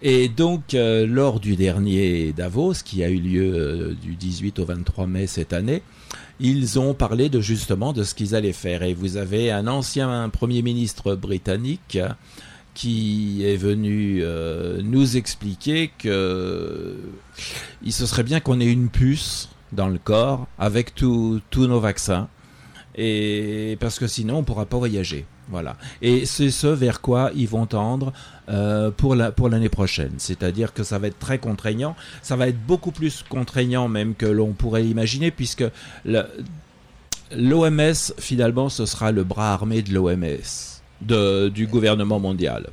[0.00, 4.64] Et donc, euh, lors du dernier Davos, qui a eu lieu euh, du 18 au
[4.64, 5.82] 23 mai cette année,
[6.40, 8.82] ils ont parlé de justement de ce qu'ils allaient faire.
[8.82, 11.98] Et vous avez un ancien Premier ministre britannique
[12.74, 14.24] qui est venu
[14.82, 16.96] nous expliquer que
[17.82, 22.28] il se serait bien qu'on ait une puce dans le corps avec tous nos vaccins
[22.94, 25.76] et parce que sinon on pourra pas voyager voilà.
[26.00, 28.12] Et c'est ce vers quoi ils vont tendre
[28.48, 30.14] euh, pour la pour l'année prochaine.
[30.16, 31.94] C'est-à-dire que ça va être très contraignant.
[32.22, 35.64] Ça va être beaucoup plus contraignant même que l'on pourrait imaginer puisque
[37.30, 42.70] l'OMS finalement ce sera le bras armé de l'OMS du gouvernement mondial.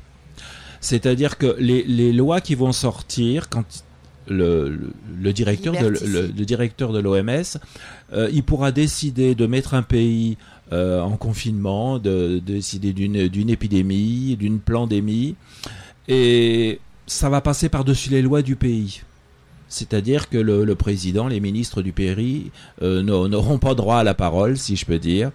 [0.80, 3.84] C'est-à-dire que les lois qui vont sortir quand
[4.30, 6.12] le, directeur de, Liberticide.
[6.12, 7.58] le, le directeur de l'OMS,
[8.12, 10.36] euh, il pourra décider de mettre un pays
[10.72, 15.34] euh, en confinement, de, de décider d'une d'une épidémie, d'une pandémie,
[16.08, 19.02] et ça va passer par-dessus les lois du pays.
[19.70, 22.50] C'est-à-dire que le, le président, les ministres du pays
[22.82, 25.30] euh, n'au- n'auront pas droit à la parole, si je peux dire,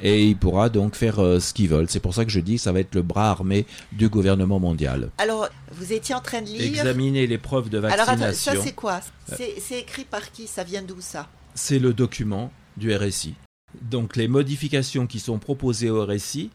[0.00, 1.90] et il pourra donc faire euh, ce qu'ils veulent.
[1.90, 4.58] C'est pour ça que je dis que ça va être le bras armé du gouvernement
[4.60, 5.10] mondial.
[5.18, 6.62] Alors, vous étiez en train de lire.
[6.62, 9.00] Examiner les preuves de Alors, attends, vaccination, ça c'est quoi
[9.36, 13.34] C'est c'est écrit par qui Ça vient d'où ça c'est le document du RSI.
[13.82, 16.48] Donc les modifications qui sont proposées au RSI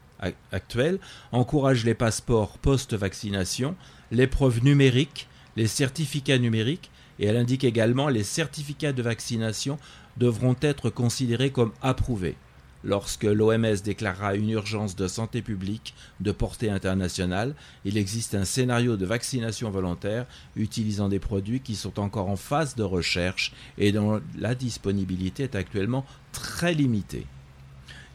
[0.50, 0.98] actuel
[1.32, 3.76] encouragent les passeports post-vaccination,
[4.10, 9.78] les preuves numériques, les certificats numériques, et elle indique également les certificats de vaccination
[10.16, 12.36] devront être considérés comme approuvés
[12.86, 17.54] lorsque l'OMS déclarera une urgence de santé publique de portée internationale.
[17.84, 22.76] Il existe un scénario de vaccination volontaire utilisant des produits qui sont encore en phase
[22.76, 27.26] de recherche et dont la disponibilité est actuellement très limitée.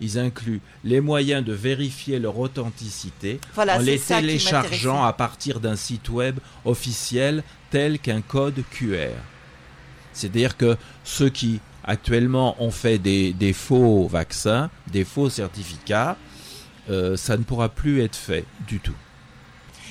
[0.02, 5.76] Ils incluent les moyens de vérifier leur authenticité Voilà, en les téléchargeant à partir d'un
[5.76, 9.12] site web officiel tel qu'un code QR.
[10.14, 16.18] C'est-à-dire que ceux qui actuellement ont fait des, des faux vaccins, des faux certificats,
[16.90, 18.96] euh, ça ne pourra plus être fait du tout.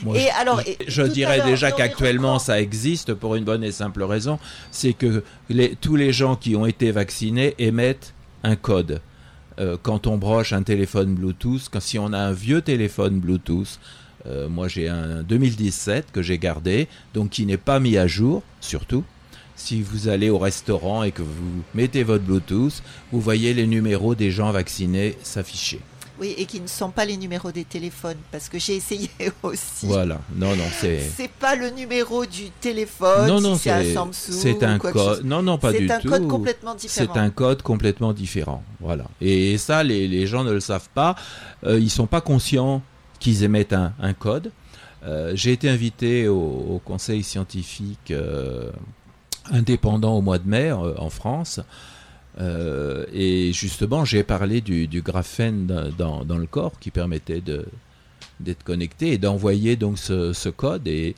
[0.02, 3.72] Moi, Et je- alors, je, et dirais déjà qu'actuellement ça existe pour une bonne et
[3.72, 4.38] simple raison,
[4.70, 9.00] c'est que les- tous les gens qui ont été vaccinés émettent un code.
[9.60, 13.78] Euh, quand on broche un téléphone Bluetooth, quand, si on a un vieux téléphone Bluetooth,
[14.26, 18.42] euh, moi j'ai un 2017 que j'ai gardé, donc qui n'est pas mis à jour,
[18.60, 19.04] surtout.
[19.56, 24.14] Si vous allez au restaurant et que vous mettez votre Bluetooth, vous voyez les numéros
[24.14, 25.80] des gens vaccinés s'afficher.
[26.20, 29.08] Oui, et qui ne sont pas les numéros des téléphones, parce que j'ai essayé
[29.42, 29.86] aussi.
[29.86, 30.20] Voilà.
[30.36, 31.00] Non, non, c'est.
[31.16, 35.24] C'est pas le numéro du téléphone, Non, si non, c'est un Samsung c'est un code.
[35.24, 36.08] Non, non, pas du C'est un tout.
[36.10, 37.12] code complètement différent.
[37.14, 38.62] C'est un code complètement différent.
[38.80, 39.04] Voilà.
[39.22, 41.16] Et ça, les, les gens ne le savent pas.
[41.64, 42.82] Euh, ils sont pas conscients
[43.18, 44.52] qu'ils émettent un, un code.
[45.06, 48.70] Euh, J'ai été invité au, au conseil scientifique euh,
[49.50, 51.60] indépendant au mois de mai euh, en France.
[52.40, 59.18] Euh, et justement, j'ai parlé du, graphène dans, le corps qui permettait d'être connecté et
[59.18, 60.88] d'envoyer donc ce, code.
[60.88, 61.14] Et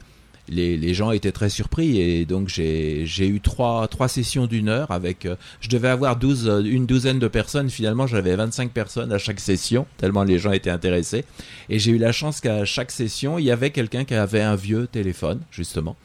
[0.48, 2.00] les, gens étaient très surpris.
[2.00, 5.26] Et donc j'ai eu trois, sessions d'une heure avec.
[5.26, 7.70] Euh, je devais avoir 12, une douzaine de personnes.
[7.70, 11.24] Finalement, j'avais 25 personnes à chaque session, tellement les gens étaient intéressés.
[11.68, 14.56] Et j'ai eu la chance qu'à chaque session, il y avait quelqu'un qui avait un
[14.56, 15.96] vieux téléphone, justement.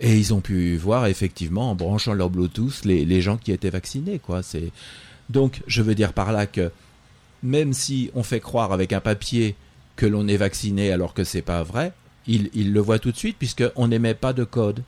[0.00, 3.70] Et ils ont pu voir effectivement en branchant leur Bluetooth les, les gens qui étaient
[3.70, 4.18] vaccinés.
[4.18, 4.42] Quoi.
[4.42, 4.72] C'est...
[5.28, 6.70] Donc je veux dire par là que
[7.42, 9.54] même si on fait croire avec un papier
[9.96, 11.92] que l'on est vacciné alors que c'est pas vrai,
[12.26, 14.82] ils, ils le voient tout de suite puisqu'on n'émet pas de code.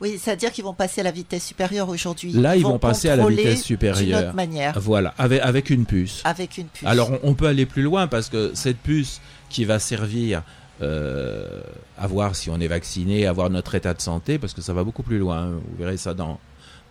[0.00, 2.32] Oui, c'est-à-dire qu'ils vont passer à la vitesse supérieure aujourd'hui.
[2.32, 4.18] Là, ils, vont, passer à la vitesse supérieure.
[4.18, 4.80] D'une autre manière.
[4.80, 6.22] Voilà, avec, avec une puce.
[6.24, 6.84] Avec une puce.
[6.88, 10.42] Alors, on, on, peut aller plus loin parce que cette puce qui va servir
[10.80, 14.72] à voir si on est vacciné, à voir notre état de santé, parce que ça
[14.72, 15.38] va beaucoup plus loin.
[15.38, 15.60] Hein.
[15.68, 16.40] Vous verrez ça dans,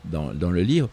[0.05, 0.89] dans, dans, le livre.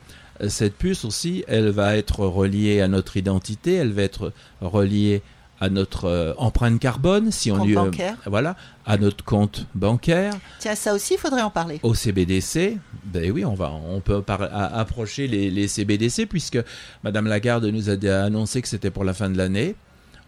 [0.48, 5.22] Cette puce aussi, elle va être reliée à notre identité, elle va être reliée
[5.60, 8.16] à notre euh, empreinte carbone, si on compte lui, euh, bancaire.
[8.26, 10.32] voilà, à notre compte bancaire.
[10.60, 11.80] Tiens, ça aussi, il faudrait en parler.
[11.82, 16.58] Au CBDC, ben oui, on va, on peut approcher les, les, CBDC puisque
[17.02, 19.74] Madame Lagarde nous a annoncé que c'était pour la fin de l'année.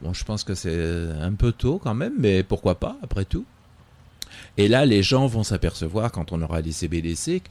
[0.03, 3.45] Bon, je pense que c'est un peu tôt quand même, mais pourquoi pas, après tout.
[4.57, 7.43] Et là, les gens vont s'apercevoir, quand on aura des CBDC,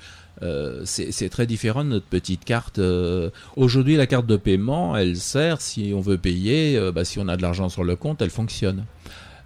[0.42, 2.80] euh, c'est très différent de notre petite carte.
[2.80, 7.20] Euh, Aujourd'hui, la carte de paiement, elle sert, si on veut payer, euh, bah, si
[7.20, 8.86] on a de l'argent sur le compte, elle fonctionne.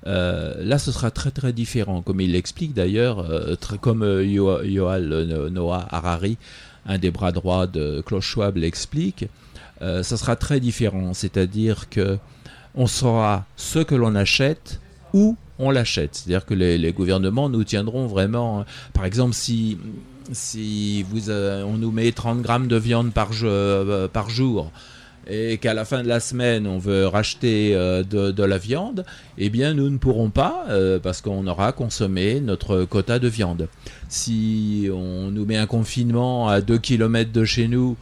[0.05, 3.25] Euh, là, ce sera très très différent, comme il l'explique d'ailleurs,
[3.81, 6.37] comme Yoal Noah Harari,
[6.85, 9.25] un des bras droits de Klaus Schwab, l'explique.
[9.79, 12.17] ça sera très différent, c'est-à-dire que
[12.75, 14.79] on saura ce que l'on achète,
[15.13, 16.15] où on l'achète.
[16.15, 18.65] C'est-à-dire que les, gouvernements nous tiendront vraiment.
[18.93, 19.77] Par exemple, si,
[20.31, 24.71] si vous, euh, on nous met 30 grammes de viande par, euh, par jour
[25.25, 29.05] et qu'à la fin de la semaine on veut racheter euh, de, la viande,
[29.37, 30.65] eh bien nous ne pourrons pas
[31.01, 33.69] parce qu'on aura consommé notre quota de viande.
[34.09, 37.95] Si on nous met un confinement à 2 km de chez nous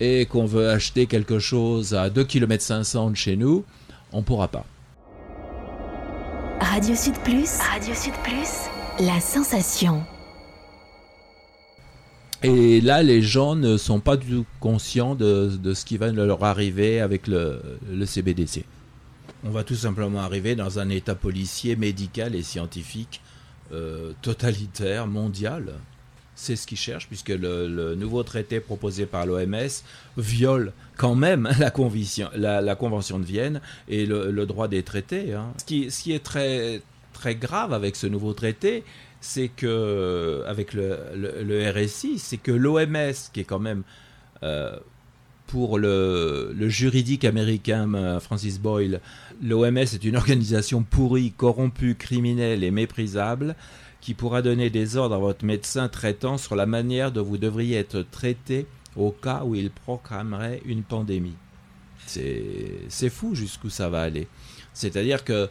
[0.00, 3.66] et qu'on veut acheter quelque chose à 2 km 500 de chez nous,
[4.12, 4.64] on pourra pas.
[6.60, 8.68] Radio Sud Plus, Radio Sud Plus,
[9.00, 10.04] la sensation.
[12.42, 16.10] Et là, les gens ne sont pas du tout conscients de, de ce qui va
[16.10, 18.64] leur arriver avec le, le, CBDC.
[19.44, 23.20] On va tout simplement arriver dans un état policier, médical et scientifique
[23.72, 25.72] euh, totalitaire, mondial.
[26.34, 29.68] C'est ce qu'ils cherchent, puisque le, nouveau traité proposé par l'OMS
[30.16, 31.48] viole quand même
[32.34, 35.34] la, la, Convention de Vienne et le, droit des traités.
[35.34, 35.52] Hein.
[35.58, 36.80] Ce, qui, est très,
[37.12, 38.82] très grave avec ce nouveau traité,
[39.20, 43.82] c'est que, avec le, RSI, c'est que l'OMS, qui est quand même
[44.42, 44.76] euh,
[45.46, 49.00] pour le, le, juridique américain Francis Boyle,
[49.42, 53.54] l'OMS est une organisation pourrie, corrompue, criminelle et méprisable
[54.02, 57.78] qui pourra donner des ordres à votre médecin traitant sur la manière dont vous devriez
[57.78, 61.36] être traité au cas où il proclamerait une pandémie.
[62.06, 64.26] C'est fou jusqu'où ça va aller.
[64.74, 65.48] C'est-à-dire que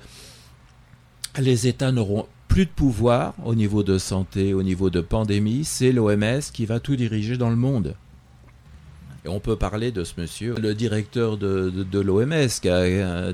[1.39, 5.93] les États n'auront plus de pouvoir au niveau de santé, au niveau de pandémie, c'est
[5.93, 7.95] l'OMS qui va tout diriger dans le monde.
[9.24, 12.49] Et on peut parler de ce monsieur, le directeur de, de, l'OMS,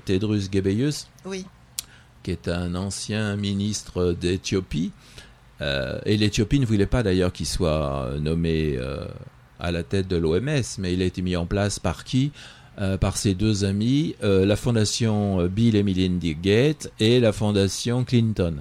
[0.06, 1.46] Tedros Ghebreyesus, oui.
[2.28, 4.92] Qui est un ancien ministre d'Éthiopie.
[5.62, 9.08] Euh, et l'Éthiopie ne voulait pas d'ailleurs qu'il soit nommé euh,
[9.62, 12.34] à la tête de l'OMS, mais il a été mis en place par qui?
[12.82, 18.04] Euh, par ses deux amis, euh, la fondation Bill et Melinda Gates et la fondation
[18.04, 18.58] Clinton.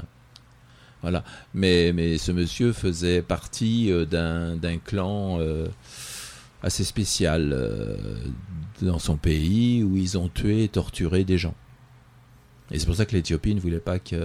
[1.02, 1.24] Voilà.
[1.52, 5.66] Mais, mais ce monsieur faisait partie euh, d'un clan euh,
[6.62, 7.96] assez spécial euh,
[8.80, 11.54] dans son pays où ils ont tué et torturé des gens.
[12.70, 14.18] Et c'est pour ça que l'Éthiopie ne voulait pas qu'il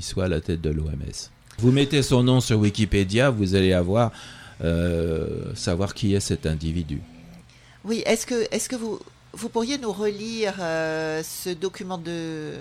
[0.00, 1.30] soit à la tête de l'OMS.
[1.58, 4.12] Vous mettez son nom sur Wikipédia, vous allez avoir
[4.62, 7.00] euh, savoir qui est cet individu.
[7.84, 9.00] Oui, est-ce que, est que vous,
[9.32, 12.52] vous pourriez nous relire euh, ce document de,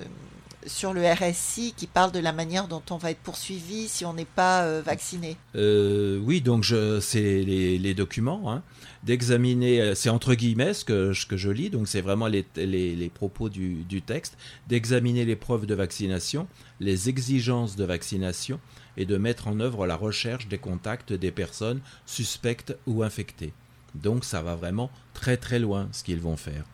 [0.68, 4.14] sur le RSI qui parle de la manière dont on va être poursuivi si on
[4.14, 6.66] n'est pas euh, vacciné euh, Oui, donc
[7.02, 8.64] c'est les, les, documents, hein,
[9.04, 12.96] d'examiner, c'est entre guillemets ce que, ce que je lis, donc c'est vraiment les, les,
[12.96, 14.38] les, propos du, du texte,
[14.68, 16.48] d'examiner les preuves de vaccination,
[16.80, 18.60] les exigences de vaccination
[18.98, 23.54] et de mettre en œuvre la recherche des contacts des personnes suspectes ou infectées.
[23.96, 26.66] Donc ça va vraiment très très loin ce qu'ils vont faire.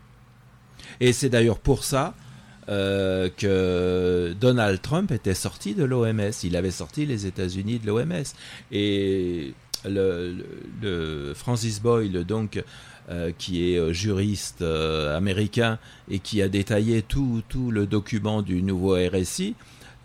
[0.99, 2.13] Et c'est d'ailleurs pour ça
[2.69, 6.31] euh, que Donald Trump était sorti de l'OMS.
[6.43, 8.23] Il avait sorti les États-Unis de l'OMS.
[8.71, 9.53] Et
[9.85, 12.63] le, Francis Boyle, donc,
[13.37, 15.77] qui est juriste américain
[16.09, 19.55] et qui a détaillé tout, tout, le document du nouveau RSI,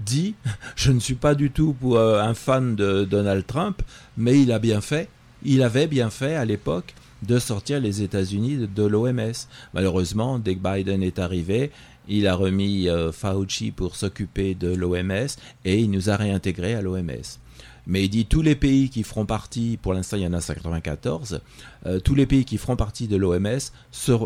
[0.00, 0.34] dit
[0.76, 3.82] Je ne suis pas du tout pour, un fan de Donald Trump,
[4.16, 5.09] mais il a bien fait,
[5.44, 9.33] il avait bien fait à l'époque de sortir les États-Unis de, l'OMS.
[9.75, 11.71] Malheureusement, dès que Biden est arrivé,
[12.09, 15.29] il a remis euh, Fauci pour s'occuper de l'OMS
[15.64, 17.39] et il nous a réintégrés à l'OMS.
[17.87, 20.41] Mais il dit tous les pays qui feront partie, pour l'instant il y en a
[20.41, 21.41] 94,
[21.87, 23.59] euh, tous les pays qui feront partie de l'OMS,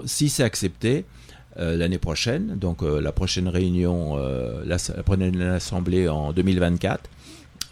[0.04, 1.04] si c'est accepté,
[1.58, 7.08] euh, l'année prochaine, donc la prochaine réunion, la, la, prochaine assemblée en 2024,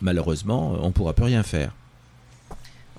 [0.00, 1.72] malheureusement, on ne pourra plus rien faire.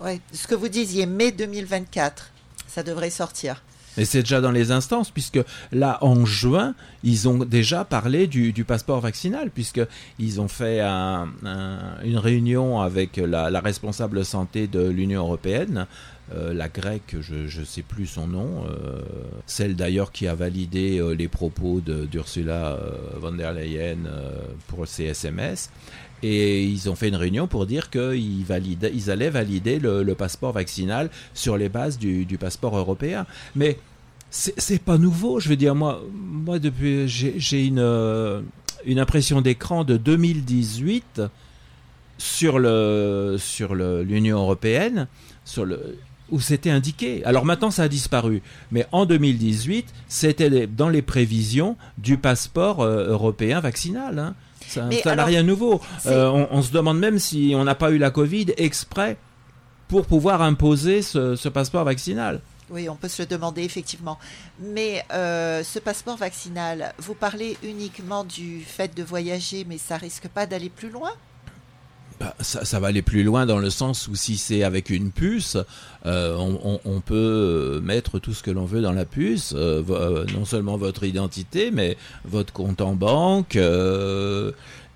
[0.04, 2.32] Ouais, ce que vous disiez, mai 2024,
[2.68, 3.62] ça devrait sortir.
[3.98, 5.40] Et c'est déjà dans les instances, puisque
[5.72, 6.74] là, en juin,
[7.04, 14.24] ils ont déjà parlé du, passeport vaccinal, puisqu'ils ont fait une réunion avec la, responsable
[14.26, 15.88] santé de l'Union européenne,
[16.34, 19.02] euh, la grecque, je ne sais plus son nom, euh,
[19.46, 22.80] celle d'ailleurs qui a validé euh, les propos d'Ursula
[23.18, 23.98] von der Leyen
[24.68, 25.70] pour le CSMS.
[26.24, 31.10] Et ils ont fait une réunion pour dire qu'ils ils allaient valider le, passeport vaccinal
[31.34, 33.26] sur les bases du, passeport européen.
[33.56, 33.80] Mais
[34.30, 35.40] c'est pas nouveau.
[35.40, 38.44] Je veux dire, moi, moi depuis, j'ai une,
[38.98, 41.22] impression d'écran de 2018
[42.18, 45.08] sur le sur l'Union européenne,
[46.30, 47.24] où c'était indiqué.
[47.26, 48.42] Alors maintenant, ça a disparu.
[48.72, 54.20] Mais en 2018, c'était dans les prévisions du passeport euh, européen vaccinal.
[54.20, 54.36] Hein.
[54.72, 55.82] Ça n'a rien de nouveau.
[56.06, 59.18] Euh, on, se demande même si on n'a pas eu la Covid exprès
[59.88, 62.42] pour pouvoir imposer ce, passeport vaccinal.
[62.70, 64.18] Oui, on peut se le demander effectivement.
[64.60, 70.30] Mais euh, ce passeport vaccinal, vous parlez uniquement du fait de voyager, mais ça risque
[70.30, 71.12] pas d'aller plus loin?
[72.22, 75.58] Bah, ça, va aller plus loin dans le sens où si c'est avec une puce,
[76.06, 80.46] euh, on, peut mettre tout ce que l'on veut dans la puce, euh, euh, non
[80.46, 83.58] seulement votre identité, mais votre compte en banque.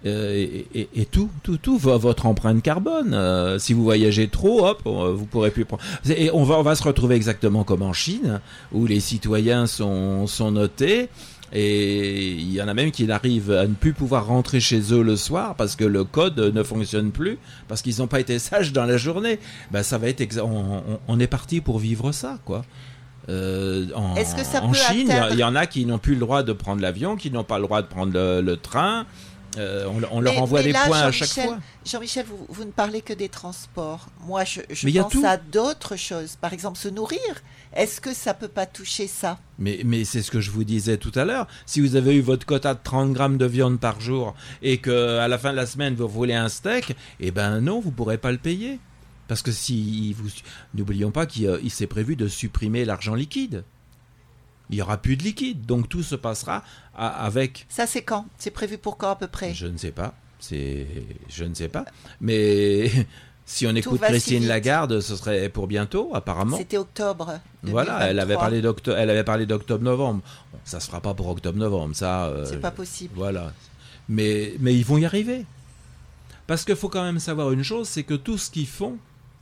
[0.08, 3.58] Et, tout, tout, tout, votre empreinte carbone.
[3.58, 5.82] si vous voyagez trop, hop, vous pourrez plus prendre.
[6.08, 8.40] Et on va, on va se retrouver exactement comme en Chine,
[8.72, 11.10] où les citoyens sont, sont notés.
[11.54, 15.04] Et il y en a même qui n'arrivent à ne plus pouvoir rentrer chez eux
[15.04, 17.38] le soir parce que le code ne fonctionne plus,
[17.68, 19.39] parce qu'ils n'ont pas été sages dans la journée.
[19.72, 20.24] Ben, ça va être
[21.08, 22.64] on, est parti pour vivre ça, quoi.
[23.30, 26.20] Euh, en, Est-ce que ça en Chine, il y, en a qui n'ont plus le
[26.20, 29.06] droit de prendre l'avion, qui n'ont pas le droit de prendre le train.
[29.58, 31.58] Euh, on, leur envoie des points à chaque fois.
[31.86, 34.08] Jean-Michel, vous, ne parlez que des transports.
[34.26, 34.62] Moi, je,
[35.00, 36.36] pense à d'autres choses.
[36.39, 37.20] Par exemple, se nourrir.
[37.76, 39.38] Est-ce que ça peut pas toucher ça?
[39.60, 41.48] Mais, mais c'est ce que je vous disais tout à l'heure.
[41.66, 45.20] Si vous avez eu votre quota de 30 grammes de viande par jour et que
[45.20, 48.18] à la fin de la semaine vous voulez un steak, eh ben non, vous pourrez
[48.18, 48.80] pas le payer.
[49.28, 50.30] Parce que si vous,
[50.74, 53.64] n'oublions pas qu'il s'est prévu de supprimer l'argent liquide.
[54.70, 56.64] Il n'y aura plus de liquide, donc tout se passera
[56.96, 57.66] avec.
[57.70, 58.26] Ça, c'est quand?
[58.38, 59.54] C'est prévu pour quand à peu près?
[59.54, 60.16] Je ne sais pas.
[60.40, 60.88] C'est,
[61.30, 61.86] je ne sais pas.
[62.22, 62.90] Mais
[63.46, 66.58] si on écoute Christine Lagarde, ce serait pour bientôt, apparemment.
[66.58, 67.39] C'était octobre.
[67.62, 68.98] Voilà, elle avait parlé d'octobre.
[68.98, 70.22] Elle avait parlé d'octobre-novembre.
[70.64, 72.26] Ça se fera pas pour octobre-novembre, ça.
[72.26, 73.14] Euh, c'est pas possible.
[73.16, 73.54] Voilà.
[74.10, 75.46] Mais mais ils vont y arriver.
[76.48, 78.98] Parce qu'il faut quand même savoir une chose, c'est que tout ce qu'ils font,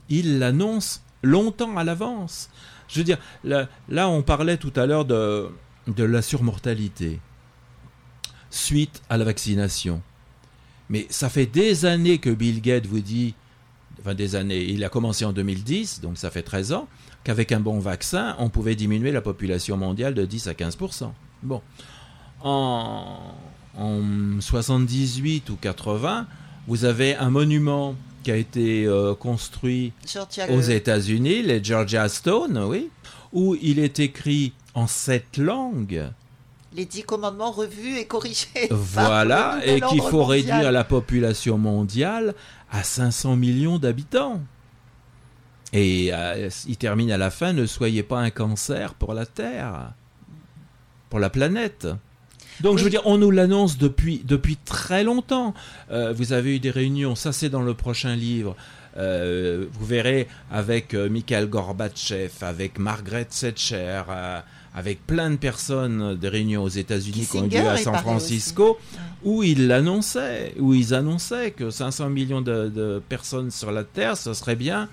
[0.08, 2.50] ils l'annoncent longtemps à l'avance.
[2.88, 5.48] Je veux dire, là, là on parlait tout à l'heure de,
[5.86, 7.20] de la surmortalité
[8.50, 10.02] suite à la vaccination.
[10.88, 13.34] Mais ça fait des années que Bill Gates vous dit,
[14.00, 16.88] enfin des années, il a commencé en 2010, donc ça fait 13 ans,
[17.24, 21.10] qu'avec un bon vaccin, on pouvait diminuer la population mondiale de 10 à 15%.
[21.42, 21.62] Bon.
[22.42, 23.34] En,
[23.78, 24.00] en
[24.40, 26.26] 78 ou 80,
[26.66, 29.92] vous avez un monument qui a été euh, construit
[30.48, 32.90] aux États-Unis, les Georgia Stone, oui,
[33.32, 36.10] où il est écrit en sept langues.
[36.74, 38.68] Les dix commandements revus et corrigés.
[38.70, 42.34] Voilà, et qu'il faut réduire la population mondiale
[42.74, 44.42] à 500 millions d'habitants.
[45.72, 49.92] Et euh, il termine à la fin, ne soyez pas un cancer pour la Terre,
[51.08, 51.86] pour la planète.
[52.60, 55.54] Donc je veux dire, on nous l'annonce depuis, depuis très longtemps.
[55.92, 58.56] Euh, vous avez eu des réunions, ça c'est dans le prochain livre.
[58.96, 64.02] Euh, vous verrez avec Mikhail Gorbatchev, avec Margaret Thatcher,
[64.74, 68.76] avec plein de personnes des réunions aux États-Unis qui ont lieu à San Francisco,
[69.22, 74.16] où ils l'annonçaient, où ils annonçaient que 500 millions de, de, personnes sur la Terre,
[74.16, 74.88] ce serait bien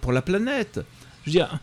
[0.00, 0.80] pour la planète.
[1.24, 1.58] Je veux dire,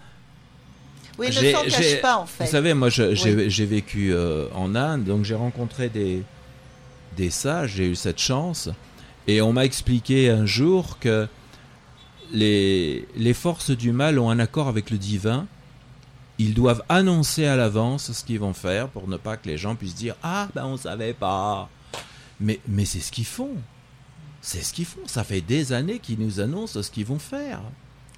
[1.17, 2.45] oui, ne s'en cache pas en fait.
[2.45, 6.23] Vous savez, moi j'ai vécu euh, en Inde, donc j'ai rencontré des,
[7.17, 8.69] des sages, j'ai eu cette chance.
[9.27, 11.27] Et on m'a expliqué un jour que
[12.31, 15.47] les, les forces du mal ont un accord avec le divin.
[16.41, 19.75] Ils doivent annoncer à l'avance ce qu'ils vont faire pour ne pas que les gens
[19.75, 21.69] puissent dire Ah, ben on savait pas.
[22.39, 23.53] Mais, mais c'est ce qu'ils font.
[24.41, 25.05] C'est ce qu'ils font.
[25.05, 27.61] Ça fait des années qu'ils nous annoncent ce qu'ils vont faire.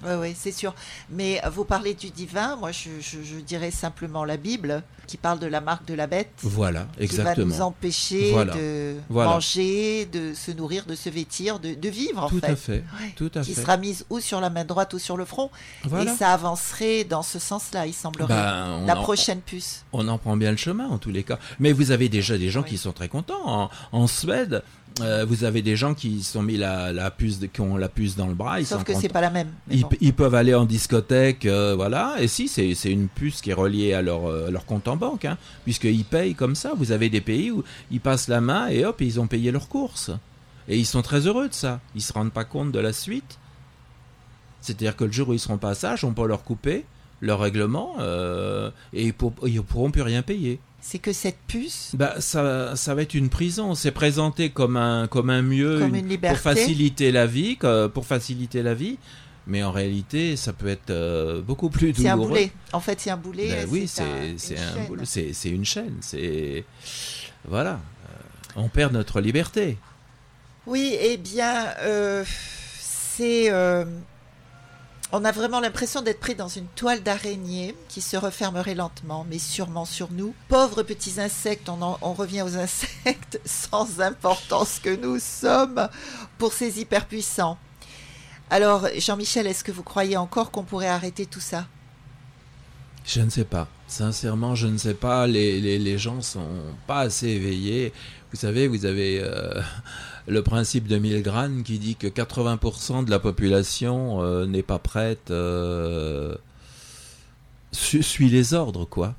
[0.04, 0.74] Oui, oui, c'est sûr.
[1.10, 5.38] Mais vous parlez du divin, moi je, je- je dirais simplement la Bible, qui parle
[5.38, 6.30] de la marque de la bête.
[6.42, 7.46] Voilà, Qui va exactement.
[7.54, 8.54] nous empêcher Voilà.
[8.54, 9.30] de Voilà.
[9.30, 12.46] manger, de se nourrir, de se vêtir, de, de vivre en Tout fait.
[12.50, 12.84] à fait.
[13.00, 13.12] Ouais.
[13.16, 13.60] Tout à Qui fait.
[13.62, 15.50] sera mise ou sur la main droite ou sur le front.
[15.84, 16.10] Voilà.
[16.12, 18.28] Et ça avancerait dans ce sens-là, il semblerait.
[18.34, 19.84] Ben, la en- prochaine puce.
[19.92, 21.38] On en prend bien le chemin en tous les cas.
[21.60, 22.70] Mais vous avez déjà des gens Oui.
[22.70, 23.40] qui sont très contents.
[23.44, 24.62] En, en Suède,
[25.00, 27.88] euh, vous avez des gens qui sont mis la, la puce, de- qui ont la
[27.88, 28.60] puce dans le bras.
[28.60, 29.48] Ils Sauf que c'est pas la même.
[29.70, 29.88] Ils, bon.
[30.00, 32.14] ils peuvent aller en discothèque, euh, voilà.
[32.20, 34.96] Et si, c'est c'est une puce qui est reliée à leur, euh, leur compte en
[34.96, 36.72] banque, hein, puisqu'ils payent comme ça.
[36.76, 39.68] Vous avez des pays où ils passent la main et hop, ils ont payé leurs
[39.68, 40.10] courses.
[40.68, 41.80] Et ils sont très heureux de ça.
[41.94, 43.38] Ils se rendent pas compte de la suite.
[44.60, 46.84] C'est-à-dire que le jour où ils seront pas sages, on peut leur couper
[47.20, 50.58] leur règlement euh, et ils, pour- ils pourront plus rien payer.
[50.86, 53.74] C'est que cette puce, Bah, ça, ça va être une prison.
[53.74, 56.34] C'est présenté comme un, comme un mieux, comme une- une liberté.
[56.36, 57.56] pour faciliter la vie,
[57.94, 58.98] pour faciliter la vie.
[59.46, 62.28] Mais en réalité, ça peut être euh, beaucoup plus c'est un douloureux.
[62.32, 62.52] boulet.
[62.74, 63.48] En fait, c'est un boulet.
[63.48, 64.36] Ben oui, c'est un
[65.32, 65.96] c'est une chaîne.
[66.02, 66.64] C'est
[67.48, 67.72] voilà,
[68.04, 69.78] Euh, on perd notre liberté.
[70.66, 72.24] Oui, eh bien, euh,
[72.78, 73.50] c'est.
[73.50, 73.84] euh,
[75.16, 79.38] on a vraiment l'impression d'être pris dans une toile d'araignée qui se refermerait lentement, mais
[79.38, 80.34] sûrement sur nous.
[80.48, 85.88] Pauvres petits insectes, on, en- on revient aux insectes sans importance que nous sommes
[86.38, 87.58] pour ces hyperpuissants.
[88.50, 91.66] Alors, Jean-Michel, est-ce que vous croyez encore qu'on pourrait arrêter tout ça?
[93.06, 93.68] Je ne sais pas.
[93.86, 95.26] Sincèrement, je ne sais pas.
[95.26, 96.48] Les, les, les gens sont
[96.86, 97.92] pas assez éveillés.
[98.34, 99.60] Vous savez, vous avez euh,
[100.26, 105.30] le principe de Milgram qui dit que 80% de la population euh, n'est pas prête,
[105.30, 106.34] euh,
[107.70, 109.14] su- suit les ordres, quoi.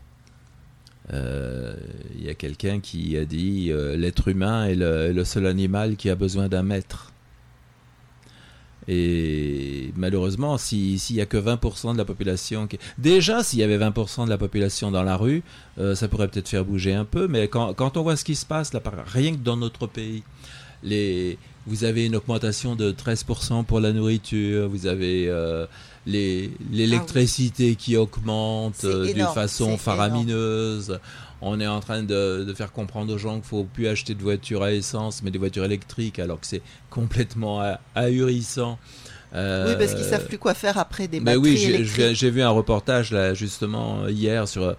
[1.14, 1.76] Euh,
[2.18, 6.16] Il y a quelqu'un qui a dit l'être humain est le seul animal qui a
[6.16, 7.14] besoin d'un maître.
[8.88, 12.78] Et malheureusement, si- s'il y a que 20% de la population qui...
[12.98, 15.44] Déjà, s'il y avait 20% de la population dans la rue,
[15.80, 18.36] euh, ça pourrait peut-être faire bouger un peu, mais quand, quand on voit ce qui
[18.36, 20.24] se passe, là, rien que dans notre pays,
[20.84, 21.38] les...
[21.66, 25.66] vous avez une augmentation de 13% pour la nourriture, vous avez euh,
[26.06, 31.00] les- l'électricité qui augmente euh, d'une façon faramineuse.
[31.42, 34.22] On est en train de, de faire comprendre aux gens qu'il faut plus acheter de
[34.22, 38.80] voitures à essence, mais des voitures électriques, alors que c'est complètement ah- ahurissant.
[39.34, 42.42] Euh, Oui, parce qu'ils savent plus quoi faire après des mais batteries oui, j'ai- vu
[42.42, 44.64] un reportage là justement hier sur.
[44.64, 44.74] euh,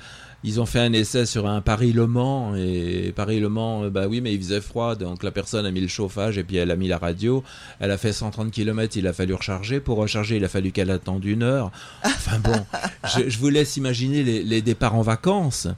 [0.45, 4.21] Ils ont fait un essai sur un Paris-Le Mans et Paris-Le Mans, euh, bah oui,
[4.21, 6.77] mais il faisait froid, donc la personne a mis le chauffage et puis elle a
[6.77, 7.43] mis la radio.
[7.81, 9.81] Elle a fait 130 km, il a fallu recharger.
[9.81, 11.71] Pour recharger, il a fallu qu'elle attende une heure.
[12.05, 12.65] Enfin bon,
[13.17, 15.69] je, je vous laisse imaginer les, les départs en vacances.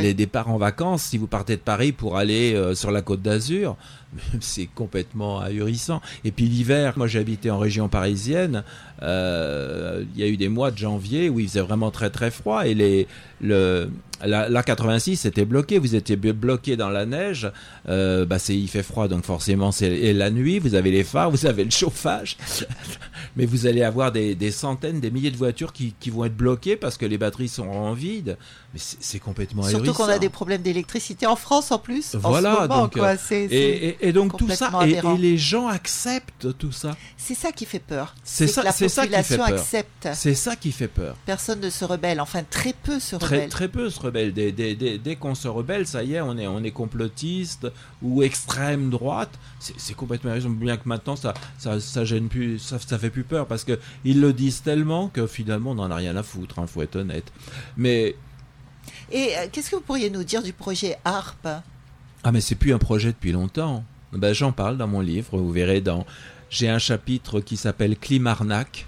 [0.00, 3.22] Les départs en vacances, si vous partez de Paris pour aller euh, sur la côte
[3.22, 3.76] d'Azur,
[4.40, 6.00] c'est complètement ahurissant.
[6.24, 8.64] Et puis l'hiver, moi habité en région parisienne,
[9.02, 12.30] euh, il y a eu des mois de janvier où il faisait vraiment très très
[12.30, 13.06] froid et les,
[13.40, 13.90] le,
[14.24, 17.50] la, la 86 était bloqué, vous étiez blo- bloqué dans la neige,
[17.88, 21.30] euh, bah c'est, il fait froid donc forcément c'est la nuit, vous avez les phares,
[21.30, 22.36] vous avez le chauffage,
[23.36, 26.96] mais vous allez avoir des, centaines, des milliers de voitures qui vont être bloquées parce
[26.96, 28.36] que les batteries sont en vide.
[28.74, 32.14] Mais c'est, complètement Surtout qu'on a des problèmes d'électricité en France en plus.
[32.16, 33.14] Voilà, en ce moment, donc, quoi.
[33.14, 33.16] euh,
[33.50, 36.94] Et, et- et donc tout ça, et, et les gens acceptent tout ça.
[37.16, 38.14] C'est ça qui fait peur.
[38.24, 40.08] C'est que ça- la qui fait population accepte.
[40.12, 41.16] C'est ça qui fait peur.
[41.24, 42.20] Personne ne se rebelle.
[42.20, 43.48] Enfin, très peu se Très, rebellent.
[43.48, 44.34] très peu se rebellent.
[44.34, 47.66] Dès, dès- dès- dès qu'on se rebelle, ça y est, on est, on est complotiste
[48.02, 49.30] ou extrême droite.
[49.60, 50.50] C'est complètement raison.
[50.50, 53.78] Bien que maintenant, ça, ça, ça gêne plus, ça, ça fait plus peur parce que
[54.04, 56.56] ils le disent tellement que finalement, on n'en a rien à foutre.
[56.60, 57.32] Il faut être honnête.
[57.78, 58.14] Mais
[59.10, 61.46] Et euh, qu'est-ce que vous pourriez nous dire du projet ARP
[62.24, 63.84] Ah mais c'est plus un projet depuis longtemps.
[64.12, 66.06] Ben, j'en parle dans mon livre, vous verrez dans
[66.50, 68.86] j'ai un chapitre qui s'appelle Climarnac.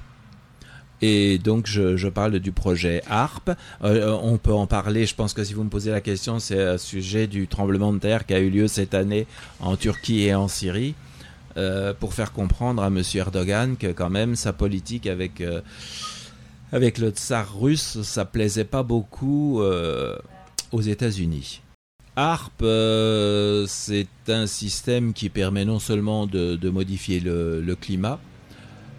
[1.02, 3.50] Et donc je, je parle du projet ARP.
[3.84, 6.62] Euh, on peut en parler, je pense que si vous me posez la question, c'est
[6.62, 9.26] à sujet du tremblement de terre qui a eu lieu cette année
[9.60, 10.94] en Turquie et en Syrie.
[11.56, 13.02] euh, pour faire comprendre à M.
[13.14, 15.40] Erdogan que quand même sa politique avec,
[16.72, 20.16] avec le tsar russe, ça plaisait pas beaucoup euh,
[20.72, 21.62] aux États-Unis.
[22.16, 28.20] ARP, euh, c'est un système qui permet non seulement de, de modifier le, le climat,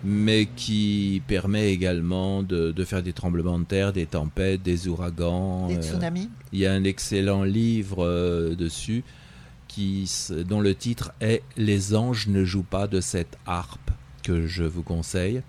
[0.03, 5.67] mais qui permet également de, de faire des tremblements de terre, des tempêtes, des ouragans.
[5.67, 8.05] Des euh, tsunamis il y a un excellent livre
[8.57, 9.03] dessus
[9.67, 10.09] qui,
[10.47, 13.91] dont le titre est Les anges ne jouent pas de cette harpe
[14.23, 15.41] que je vous conseille.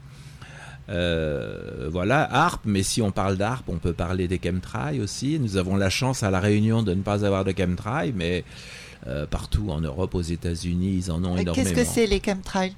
[0.93, 5.39] Euh, voilà, harpe, mais si on parle d'harpe, on peut parler des chemtrails aussi.
[5.41, 8.45] Nous avons la chance à La Réunion de ne pas avoir de chemtrails, mais
[9.07, 11.55] euh, partout en Europe, aux États-Unis, ils en ont énormément.
[11.55, 12.75] Qu'est-ce que c'est les chemtrails?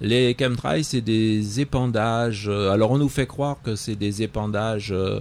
[0.00, 2.48] Les chemtrails, c'est des épandages.
[2.48, 5.20] euh, Alors, on nous fait croire que c'est des épandages euh,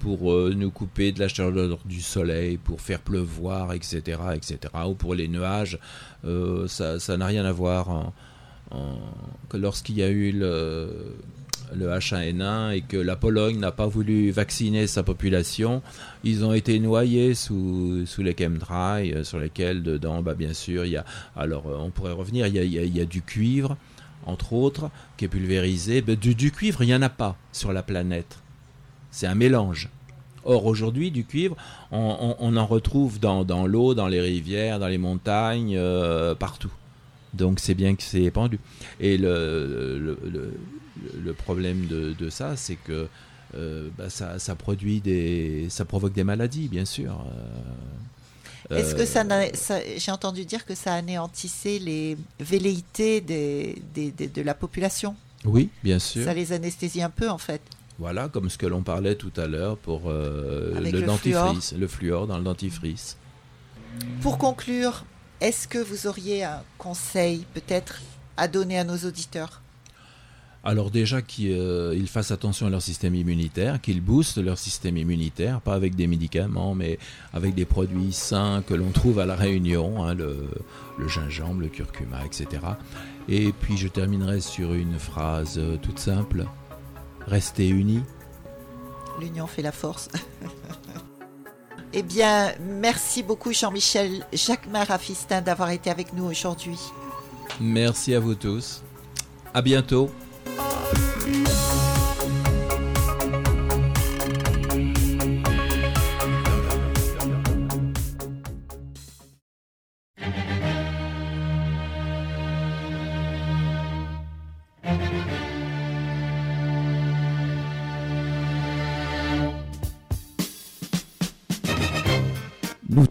[0.00, 4.56] pour euh, nous couper de la chaleur du soleil, pour faire pleuvoir, etc., etc.,
[4.88, 5.78] ou pour les nuages.
[6.24, 8.12] Euh, ça ça n'a rien à voir en-
[9.48, 11.16] que lorsqu'il y a eu le,
[11.74, 15.82] le H1N1 et que la Pologne n'a pas voulu vacciner sa population,
[16.24, 20.84] ils ont été noyés sous, sous les chemtrails, euh, sur lesquels dedans, bah, bien sûr,
[20.84, 21.04] il y a,
[21.36, 23.76] alors euh, on pourrait revenir, il y a, il y a- du cuivre,
[24.26, 26.02] entre autres, qui est pulvérisé.
[26.02, 28.38] Ben, du, du cuivre, il n'y en a pas sur la planète.
[29.10, 29.88] C'est un mélange.
[30.44, 31.56] Or, aujourd'hui, du cuivre,
[31.90, 36.34] on, on- on en retrouve dans, dans l'eau, dans les rivières, dans les montagnes, euh,
[36.34, 36.70] partout.
[37.34, 38.58] Donc, c'est bien que c'est épandu.
[38.98, 40.54] Et le, le, le-
[41.24, 43.06] le problème de, de ça, c'est que
[43.54, 47.24] euh, bah, ça, ça produit des, ça provoque des maladies, bien sûr.
[48.70, 54.10] Euh, Est-ce que euh, ça, j'ai entendu dire que ça anéantissait les velléités des, des-
[54.10, 56.24] des- de la population Oui, bien sûr.
[56.24, 57.62] Ça les anesthésie un peu en fait.
[57.98, 62.38] Voilà, comme ce que l'on parlait tout à l'heure pour le dentifrice, le fluor dans
[62.38, 63.16] le dentifrice.
[64.22, 65.04] Pour conclure,
[65.40, 68.00] est-ce que vous auriez un conseil peut-être
[68.36, 69.62] à donner à nos auditeurs?
[70.62, 75.62] Alors déjà qu'ils euh, fassent attention à leur système immunitaire, qu'ils boostent leur système immunitaire,
[75.62, 76.98] pas avec des médicaments, mais
[77.32, 80.48] avec des produits sains que l'on trouve à la Réunion, hein, le,
[80.98, 82.46] le gingembre, le curcuma, etc.
[83.28, 86.44] Et puis je terminerai sur une phrase euh, toute simple.
[87.26, 88.02] Restez unis.
[89.18, 90.08] L'union fait la force.
[91.92, 96.78] eh bien, merci beaucoup Jean-Michel Jacquemin Rafistin d'avoir été avec nous aujourd'hui.
[97.60, 98.82] Merci à vous tous.
[99.52, 100.10] À bientôt.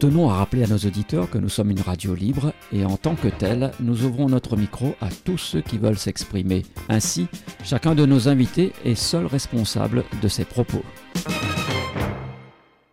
[0.00, 3.16] Tenons à rappeler à nos auditeurs que nous sommes une radio libre et en tant
[3.16, 6.64] que telle, nous ouvrons notre micro à tous ceux qui veulent s'exprimer.
[6.88, 7.28] Ainsi,
[7.64, 10.82] chacun de nos invités est seul responsable de ses propos.